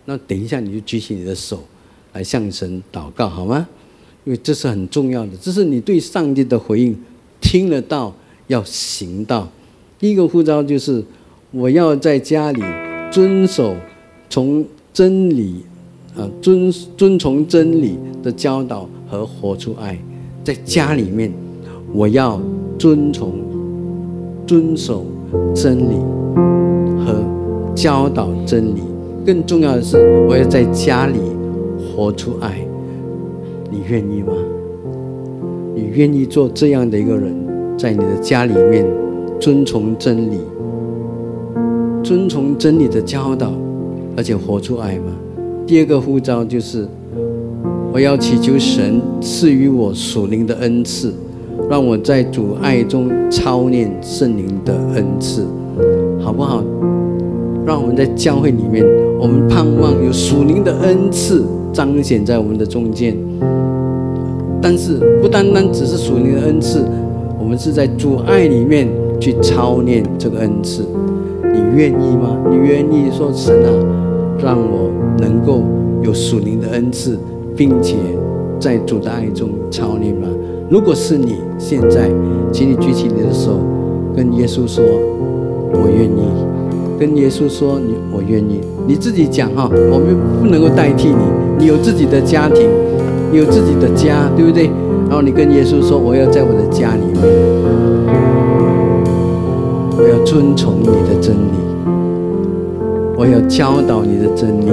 [0.06, 1.64] 那等一下你就举起你的手
[2.12, 3.68] 来向神祷告，好吗？
[4.24, 7.00] 因为这是很重要的，这是你对上帝的回应，
[7.40, 8.12] 听得到，
[8.48, 9.48] 要行道。
[9.98, 11.02] 第一个呼召就是，
[11.50, 12.62] 我要在家里
[13.10, 13.74] 遵守
[14.28, 15.62] 从真理，
[16.16, 19.98] 啊，遵遵从真理的教导和活出爱，
[20.44, 21.32] 在家里面，
[21.92, 22.40] 我要
[22.78, 23.32] 遵从、
[24.46, 25.06] 遵守
[25.54, 25.96] 真理
[27.04, 27.24] 和
[27.74, 28.80] 教导真理。
[29.26, 31.18] 更重要的是，我要在家里
[31.94, 32.64] 活出爱。
[33.70, 34.32] 你愿意吗？
[35.74, 37.47] 你愿意做这样的一个人，
[37.78, 38.84] 在你的家里面
[39.38, 40.40] 遵从真理，
[42.02, 43.52] 遵从真理的教导，
[44.16, 45.12] 而且活出爱吗？
[45.64, 46.88] 第二个呼召就是，
[47.92, 51.14] 我要祈求神赐予我属灵的恩赐，
[51.70, 55.46] 让我在主爱中操练圣灵的恩赐，
[56.20, 56.64] 好不好？
[57.64, 58.84] 让我们在教会里面，
[59.20, 63.16] 我们盼望有属灵的恩赐彰显在我们的中间。
[64.60, 66.84] 但是不单单只是属灵的恩赐，
[67.38, 68.88] 我们是在主爱里面
[69.20, 70.84] 去操练这个恩赐。
[71.52, 72.36] 你愿意吗？
[72.50, 73.70] 你愿意说神啊，
[74.42, 75.62] 让我能够
[76.02, 77.18] 有属灵的恩赐，
[77.56, 77.96] 并且
[78.58, 80.28] 在主的爱中操练吗？
[80.68, 82.10] 如果是你，现在，
[82.52, 83.58] 请你举起你的手，
[84.14, 84.84] 跟耶稣说
[85.72, 86.28] ：“我愿意。”
[86.98, 91.24] 跟耶稣说：“你，我愿意。”你自己讲哈，我们不能够代替你。
[91.58, 92.68] 你有自己的家庭。
[93.30, 94.70] 有自己的家，对不对？
[95.08, 97.16] 然后你跟耶稣说：“我要在我的家里面，
[99.96, 101.56] 我要遵从你的真理，
[103.16, 104.70] 我要教导你的真理，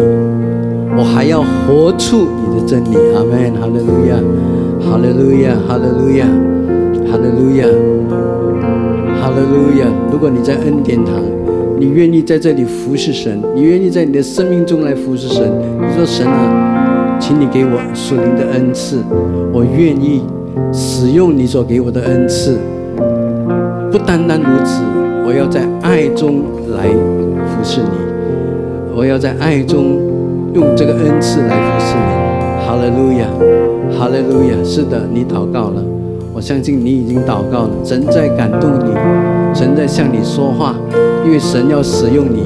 [0.97, 3.53] 我还要活出你的真理。”阿门！
[3.55, 4.19] 哈利路亚！
[4.83, 5.55] 哈利路亚！
[5.65, 6.27] 哈利路亚！
[7.09, 7.65] 哈利路亚！
[9.21, 9.87] 哈利路亚！
[10.11, 11.15] 如果你在恩典堂，
[11.79, 16.84] 你愿意在这里服侍神，你愿意在你的生命中来服侍神，你说神啊。
[17.19, 19.03] 请你给我属灵的恩赐，
[19.51, 20.21] 我愿意
[20.71, 22.59] 使用你所给我的恩赐。
[23.91, 24.81] 不单单如此，
[25.25, 26.43] 我要在爱中
[26.75, 27.87] 来服侍你，
[28.95, 29.97] 我要在爱中
[30.53, 32.15] 用这个恩赐来服侍你。
[32.65, 33.27] 哈利路亚，
[33.97, 34.55] 哈利路亚。
[34.63, 35.81] 是的，你祷告了，
[36.33, 37.69] 我相信你已经祷告了。
[37.83, 38.91] 神在感动你，
[39.53, 40.75] 神在向你说话，
[41.25, 42.43] 因为神要使用你。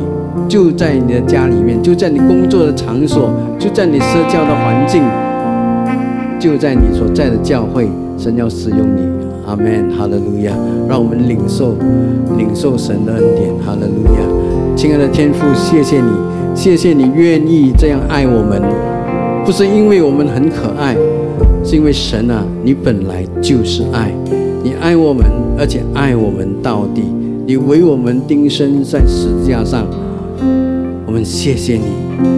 [0.47, 5.03] 就在你的家里面，就在你工作的场所，就在你社交的环境，
[6.39, 7.87] 就在你所在的教会，
[8.17, 9.01] 神要使用你。
[9.45, 10.53] 阿门，哈利路亚！
[10.87, 11.75] 让我们领受
[12.37, 13.49] 领受神的恩典。
[13.65, 14.21] 哈利路亚！
[14.75, 16.11] 亲爱的天父，谢谢你，
[16.53, 18.61] 谢谢你愿意这样爱我们，
[19.43, 20.95] 不是因为我们很可爱，
[21.63, 24.11] 是因为神啊，你本来就是爱，
[24.63, 25.25] 你爱我们，
[25.57, 27.03] 而且爱我们到底，
[27.47, 29.83] 你为我们钉身在十字架上。
[31.10, 31.86] 我们谢谢你，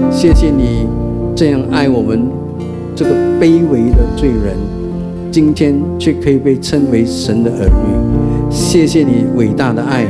[0.09, 0.87] 谢谢你
[1.35, 2.25] 这样爱我们
[2.95, 4.55] 这个卑微的罪人，
[5.29, 8.49] 今天却可以被称为神的儿女。
[8.49, 10.05] 谢谢你伟大的爱，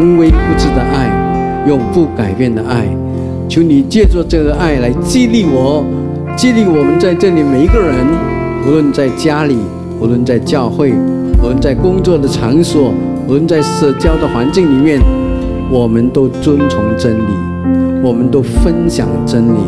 [0.00, 2.86] 无微不至的爱，永不改变的爱。
[3.46, 5.84] 求你借助这个爱来激励我，
[6.34, 7.94] 激励我们在这里每一个人，
[8.66, 9.54] 无论在家里，
[10.00, 10.94] 无论在教会，
[11.42, 12.94] 无论在工作的场所，
[13.28, 14.98] 无论在社交的环境里面，
[15.70, 17.55] 我们都遵从真理。
[18.06, 19.58] 我们都分享真理，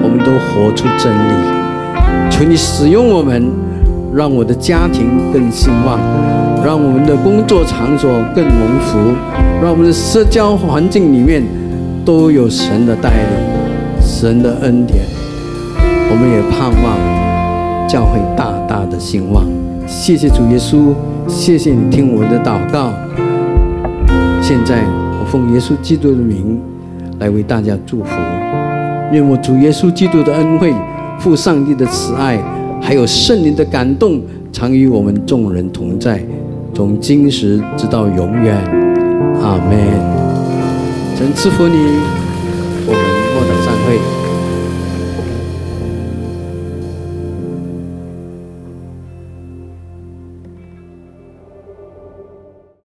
[0.00, 2.30] 我们都活出真理。
[2.30, 3.50] 求你使用我们，
[4.14, 5.98] 让我的家庭更兴旺，
[6.64, 8.96] 让我们的工作场所更蒙福，
[9.60, 11.42] 让我们的社交环境里面
[12.04, 15.00] 都有神的带领、神的恩典。
[16.12, 19.44] 我们也盼望教会大大的兴旺。
[19.88, 20.94] 谢谢主耶稣，
[21.26, 22.92] 谢谢你听我的祷告。
[24.40, 24.84] 现在
[25.18, 26.60] 我奉耶稣基督的名
[27.20, 28.10] 来为大家祝福。
[29.12, 30.74] 愿我主耶稣基督的恩惠、
[31.18, 32.38] 父上帝的慈爱，
[32.80, 34.20] 还有圣灵的感动，
[34.52, 36.20] 常与我们众人同在，
[36.74, 38.56] 从今时直到永远。
[39.42, 39.78] 阿门。
[41.16, 41.76] 神赐福你，